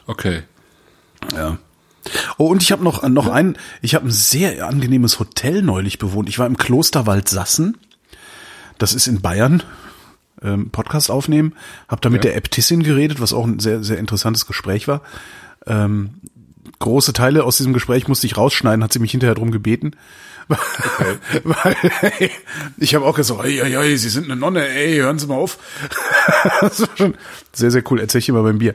[0.06, 0.42] Okay.
[1.34, 1.58] Ja.
[2.38, 6.28] Oh, und ich habe noch noch ein, ich habe ein sehr angenehmes Hotel neulich bewohnt.
[6.28, 7.76] Ich war im Klosterwald Sassen.
[8.78, 9.62] Das ist in Bayern.
[10.42, 11.52] Ähm, Podcast aufnehmen,
[11.86, 12.30] habe da mit Ja.
[12.30, 15.02] der Äbtissin geredet, was auch ein sehr sehr interessantes Gespräch war.
[15.66, 16.14] Ähm,
[16.78, 19.90] große Teile aus diesem Gespräch musste ich rausschneiden, hat sie mich hinterher drum gebeten.
[21.44, 21.76] Weil
[22.18, 22.30] ey,
[22.78, 25.34] ich habe auch gesagt, ey, ey, ey, Sie sind eine Nonne, ey, hören Sie mal
[25.34, 25.58] auf.
[26.62, 27.14] das war schon
[27.52, 28.00] sehr, sehr cool.
[28.00, 28.74] Erzähl ich immer beim Bier.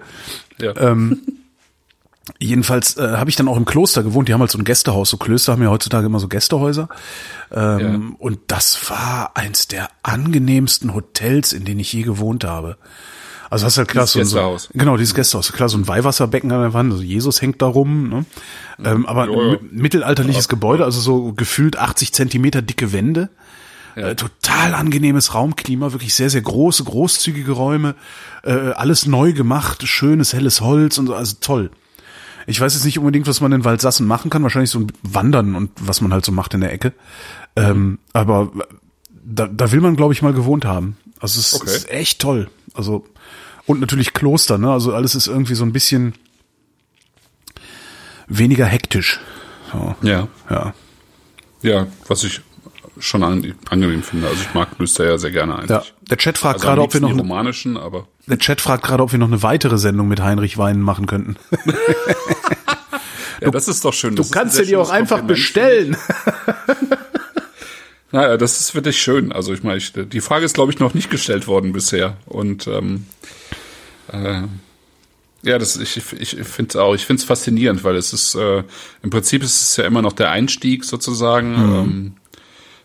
[0.59, 0.75] Ja.
[0.77, 1.19] Ähm,
[2.39, 4.27] Jedenfalls äh, habe ich dann auch im Kloster gewohnt.
[4.27, 5.09] Die haben halt so ein Gästehaus.
[5.11, 6.89] So Klöster haben ja heutzutage immer so Gästehäuser.
[7.51, 8.15] Ähm, Ja.
[8.19, 12.77] Und das war eins der angenehmsten Hotels, in denen ich je gewohnt habe.
[13.51, 14.69] Also hast halt klar Dieses so, so Gästehaus.
[14.73, 18.09] genau dieses Gästehaus, klar so ein Weihwasserbecken an der Wand, also Jesus hängt da rum,
[18.09, 18.25] ne?
[18.83, 19.51] ähm, aber Ja, ja.
[19.51, 23.29] mi- mittelalterliches Gebäude, also so gefühlt 80 Zentimeter dicke Wände,
[23.95, 27.93] äh, total angenehmes Raumklima, wirklich sehr sehr große, großzügige Räume,
[28.43, 31.69] äh, alles neu gemacht, schönes helles Holz und so, also toll.
[32.47, 35.55] Ich weiß jetzt nicht unbedingt, was man in Waldsassen machen kann, wahrscheinlich so ein Wandern
[35.55, 36.93] und was man halt so macht in der Ecke,
[37.55, 38.51] ähm, aber
[39.25, 40.97] da, da will man glaube ich mal gewohnt haben.
[41.19, 41.65] Also es Okay.
[41.71, 42.49] ist echt toll.
[42.73, 43.05] Also
[43.65, 44.71] und natürlich Kloster, ne?
[44.71, 46.13] Also alles ist irgendwie so ein bisschen
[48.27, 49.19] weniger hektisch.
[49.71, 50.27] So, Ja.
[50.49, 50.73] ja.
[51.61, 52.41] Ja, was ich
[52.99, 54.27] schon an, angenehm finde.
[54.27, 55.69] Also ich mag Klöster ja sehr gerne eigentlich.
[55.71, 55.83] Ja.
[56.09, 59.11] Der Chat fragt Also gerade, ob wir noch romanischen, aber der Chat fragt gerade, ob
[59.11, 61.37] wir noch eine weitere Sendung mit Heinrich Weinen machen könnten.
[63.41, 64.15] ja, das ist doch schön.
[64.15, 65.97] Du Das kannst dir sehr die auch einfach bestellen.
[68.11, 69.31] Naja, das ist wirklich schön.
[69.31, 72.15] Also ich meine, ich, die Frage ist, glaube ich, noch nicht gestellt worden bisher.
[72.25, 73.07] Und ähm,
[74.11, 74.43] äh,
[75.43, 78.63] ja, das ich, ich finde es auch, ich finde es faszinierend, weil es ist äh,
[79.03, 81.53] im Prinzip ist es ja immer noch der Einstieg sozusagen.
[81.55, 82.13] Ähm,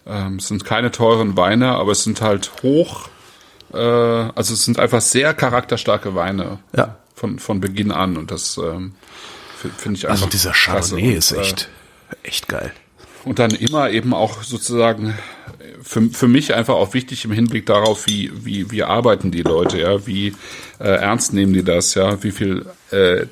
[0.06, 3.08] ähm, es sind keine teuren Weine, aber es sind halt hoch,
[3.72, 6.96] äh, also es sind einfach sehr charakterstarke Weine Ja.
[7.14, 8.16] von, von Beginn an.
[8.16, 8.94] Und das ähm,
[9.76, 10.22] finde ich einfach.
[10.22, 10.52] Also dieser.
[10.52, 11.68] Chardonnay ist äh, echt,
[12.22, 12.72] echt geil.
[13.24, 15.14] und dann immer eben auch sozusagen
[15.82, 19.80] für, für mich einfach auch wichtig im Hinblick darauf, wie, wie, wie arbeiten die Leute,
[19.80, 20.34] ja, wie
[20.78, 23.26] äh, ernst nehmen die das, ja, wie viel äh,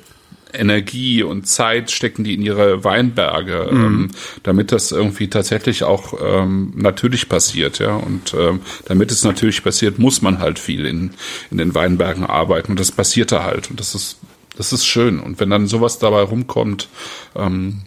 [0.51, 4.09] Energie und Zeit stecken die in ihre Weinberge, ähm,
[4.41, 7.95] damit das irgendwie tatsächlich auch ähm, natürlich passiert, ja.
[7.95, 11.11] Und ähm, damit es natürlich passiert, muss man halt viel in,
[11.51, 12.71] in den Weinbergen arbeiten.
[12.71, 13.69] Und das passierte halt.
[13.69, 14.17] Und das ist,
[14.59, 15.21] das ist schön.
[15.21, 16.89] Und wenn dann sowas dabei rumkommt,
[17.33, 17.83] ähm,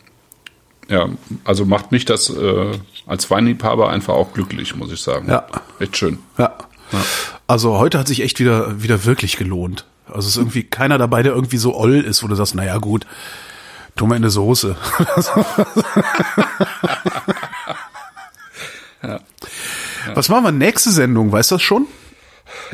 [0.88, 1.10] ja,
[1.44, 2.72] also macht mich das äh,
[3.06, 5.28] als Weinliebhaber einfach auch glücklich, muss ich sagen.
[5.28, 5.46] Ja.
[5.80, 6.20] Echt schön.
[6.38, 6.56] Ja.
[7.46, 9.84] Also heute hat sich echt wieder, wieder wirklich gelohnt.
[10.06, 12.78] Also es ist irgendwie keiner dabei, der irgendwie so oll ist, wo du sagst, naja
[12.78, 13.06] gut,
[13.94, 14.74] tun wir in eine Soße.
[20.14, 21.32] Was machen wir nächste Sendung?
[21.32, 21.86] Weißt du das schon?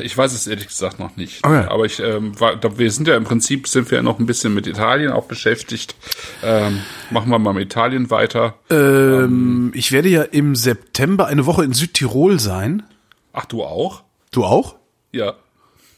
[0.01, 1.45] Ich weiß es ehrlich gesagt noch nicht.
[1.45, 1.65] Okay.
[1.69, 4.53] Aber ich, ähm, war, wir sind ja im Prinzip sind wir ja noch ein bisschen
[4.53, 5.95] mit Italien auch beschäftigt.
[6.43, 8.55] Ähm, machen wir mal mit Italien weiter.
[8.69, 12.83] Ähm, ich werde ja im September eine Woche in Südtirol sein.
[13.33, 14.03] Ach, du auch?
[14.31, 14.75] Du auch?
[15.11, 15.35] Ja.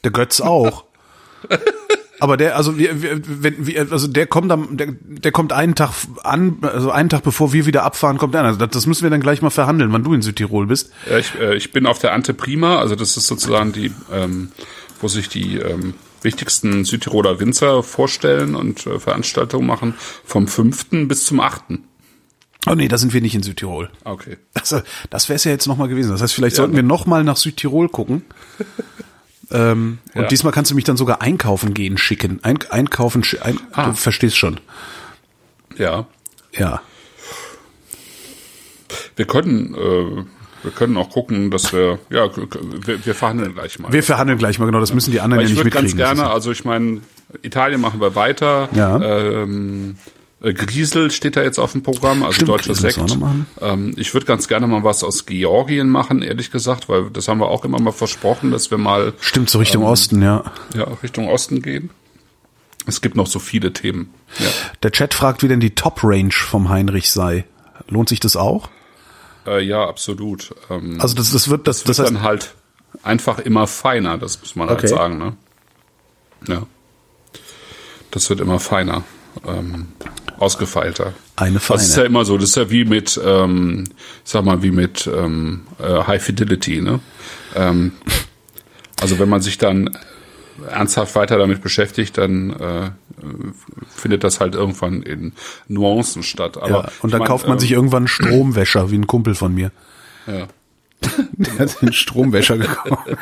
[0.04, 0.84] Der Götz auch.
[2.22, 5.74] Aber der, also wir, wir, wenn, wir, also der kommt am, der, der kommt einen
[5.74, 5.90] Tag
[6.22, 8.46] an, also einen Tag bevor wir wieder abfahren, kommt er an.
[8.46, 10.92] Also das, das müssen wir dann gleich mal verhandeln, wann du in Südtirol bist.
[11.10, 14.52] Ja, ich, äh, ich bin auf der Anteprima, also das ist sozusagen die, ähm,
[15.00, 19.94] wo sich die ähm, wichtigsten Südtiroler Winzer vorstellen und äh, Veranstaltungen machen,
[20.24, 21.08] vom 5.
[21.08, 21.64] bis zum 8.
[22.68, 23.90] Oh nee, da sind wir nicht in Südtirol.
[24.04, 24.36] Okay.
[24.54, 26.12] Das, das wäre es ja jetzt noch mal gewesen.
[26.12, 28.22] Das heißt, vielleicht sollten wir noch mal nach Südtirol gucken.
[29.52, 30.28] Ähm, und Ja.
[30.28, 32.40] diesmal kannst du mich dann sogar einkaufen gehen schicken.
[32.42, 33.86] Ein, einkaufen, ein, Ah.
[33.86, 34.60] du verstehst schon.
[35.76, 36.06] Ja.
[36.52, 36.80] Ja.
[39.16, 40.24] Wir können, äh,
[40.64, 43.92] wir können auch gucken, dass wir, ja, wir, wir verhandeln gleich mal.
[43.92, 44.80] Wir verhandeln gleich mal genau.
[44.80, 46.06] Das müssen die anderen ja ich nicht würde ganz mitkriegen.
[46.08, 47.00] Das gerne, also ich meine,
[47.42, 48.68] Italien machen wir weiter.
[48.74, 49.00] Ja.
[49.00, 52.98] Ähm, äh, Griesel steht da jetzt auf dem Programm, also Stimmt, deutscher Sekt.
[53.60, 57.38] Ähm, ich würde ganz gerne mal was aus Georgien machen, ehrlich gesagt, weil das haben
[57.40, 60.42] wir auch immer mal versprochen, dass wir mal stimmt, so Ähm, Richtung Osten, ja.
[60.74, 61.90] ja, Richtung Osten gehen.
[62.86, 64.12] Es gibt noch so viele Themen.
[64.40, 64.46] Ja.
[64.82, 67.44] Der Chat fragt, wie denn die Top-Range vom Heinrich sei.
[67.88, 68.68] Lohnt sich das auch?
[69.46, 70.52] Äh, ja, absolut.
[70.70, 72.54] Ähm, Also das, das wird, das, das das heißt, dann halt
[73.04, 74.80] einfach immer feiner, das muss man Okay.
[74.80, 75.36] halt sagen, ne?
[76.48, 76.62] Ja.
[78.10, 79.04] Das wird immer feiner,
[79.46, 79.86] ähm,
[80.42, 81.12] ausgefeilter.
[81.36, 82.02] Eine Das ist feine.
[82.02, 83.84] ja immer so, das ist ja wie mit, ähm,
[84.24, 87.00] sag mal, wie mit ähm, äh, High Fidelity, ne?
[87.54, 87.92] Ähm,
[89.00, 89.96] also wenn man sich dann
[90.68, 92.90] ernsthaft weiter damit beschäftigt, dann äh,
[93.88, 95.32] findet das halt irgendwann in
[95.68, 96.56] Nuancen statt.
[96.58, 96.88] Aber ja.
[97.00, 99.70] Und dann mein, kauft man ähm, sich irgendwann einen Stromwäscher, wie ein Kumpel von mir.
[100.26, 100.46] ja.
[101.32, 103.08] Der hat den Stromwäscher gekauft.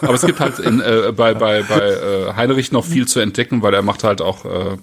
[0.00, 3.62] Aber es gibt halt in, äh, bei, bei, bei äh, Heinrich noch viel zu entdecken,
[3.62, 4.78] weil er macht halt auch äh,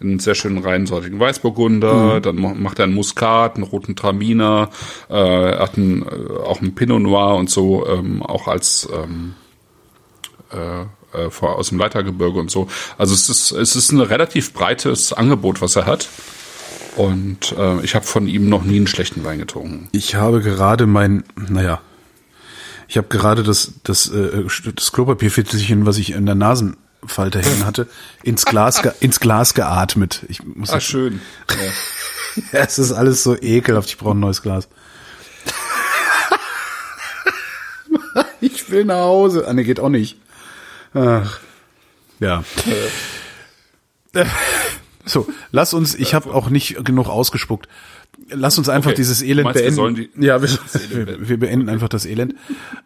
[0.00, 4.70] einen sehr schönen reinsortigen Weißburgunder, dann ma- macht er einen Muskat, einen roten Traminer,
[5.10, 9.34] äh, er hat einen, äh, auch einen Pinot Noir und so, ähm, auch als ähm,
[10.52, 10.82] äh,
[11.18, 12.68] äh, aus dem Leitergebirge und so.
[12.96, 16.08] Also es ist, es ist ein relativ breites Angebot, was er hat.
[16.96, 19.88] Und äh, ich habe von ihm noch nie einen schlechten Wein getrunken.
[19.92, 21.80] Ich habe gerade mein, naja,
[22.88, 24.44] ich habe gerade das, das, äh,
[24.74, 27.88] das Klopapierfitzelchen, was ich in der Nasen, Nasenfalterhelm hatte,
[28.22, 30.24] ins Glas, ins Glas geatmet.
[30.28, 31.20] Ich muss Ah, schön.
[31.50, 31.56] Ja.
[32.58, 33.88] ja, es ist alles so ekelhaft.
[33.88, 34.68] Ich brauche ein neues Glas.
[38.40, 39.46] ich will nach Hause.
[39.46, 40.18] Ah, ne, geht auch nicht.
[40.94, 41.40] Ach.
[42.20, 42.44] Ja.
[44.14, 44.24] Äh.
[45.04, 47.68] So, lass uns, ich habe auch nicht genug ausgespuckt.
[48.30, 48.96] Lass uns einfach Okay.
[48.96, 49.74] dieses Elend meinst, wir beenden.
[49.76, 50.48] sollen die- ja, wir,
[51.06, 52.34] wir, wir beenden einfach das Elend.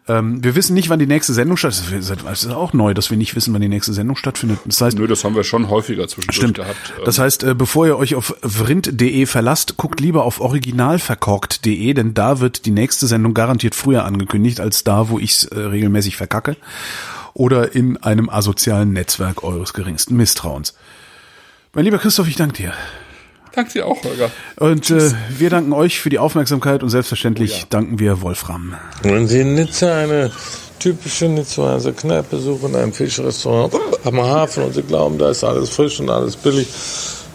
[0.07, 2.09] Ähm, wir wissen nicht, wann die nächste Sendung stattfindet.
[2.31, 4.59] Es ist auch neu, dass wir nicht wissen, wann die nächste Sendung stattfindet.
[4.63, 6.55] Das heißt, Nö, das haben wir schon häufiger zwischendurch Stimmt.
[6.55, 6.93] gehabt.
[6.97, 12.13] Ähm, Das heißt, äh, bevor ihr euch auf vrind.de verlasst, guckt lieber auf originalverkorkt.de, denn
[12.13, 16.15] da wird die nächste Sendung garantiert früher angekündigt als da, wo ich es äh, regelmäßig
[16.15, 16.55] verkacke.
[17.33, 20.73] Oder in einem asozialen Netzwerk eures geringsten Misstrauens.
[21.73, 22.73] Mein lieber Christoph, ich danke dir.
[23.55, 24.31] Danke dir auch, Holger.
[24.57, 27.65] Und äh, wir danken euch für die Aufmerksamkeit und selbstverständlich Oh ja.
[27.69, 28.75] danken wir Wolfram.
[29.03, 30.31] Wenn Sie in Nizza eine
[30.79, 33.73] typische Nizzaer Kneipe suchen, ein Fischrestaurant
[34.03, 36.67] am Hafen und Sie glauben, da ist alles frisch und alles billig,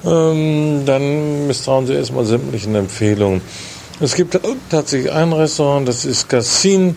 [0.05, 3.41] ähm, dann misstrauen Sie erstmal sämtlichen Empfehlungen.
[4.01, 4.39] Es gibt
[4.71, 6.97] tatsächlich ein Restaurant, das ist Cassin.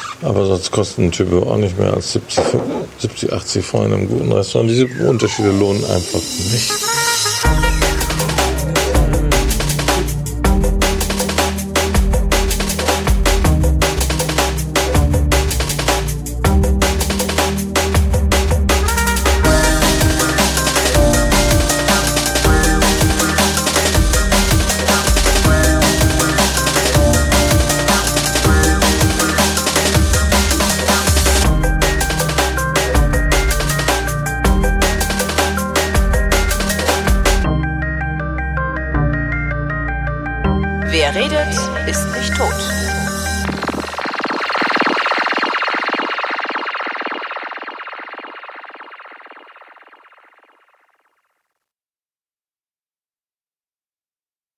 [0.21, 2.43] Aber sonst kosten ein Typ auch nicht mehr als 70,
[2.99, 4.69] 70 80 Franc in einem guten Restaurant.
[4.69, 6.71] Diese Unterschiede lohnen einfach nicht.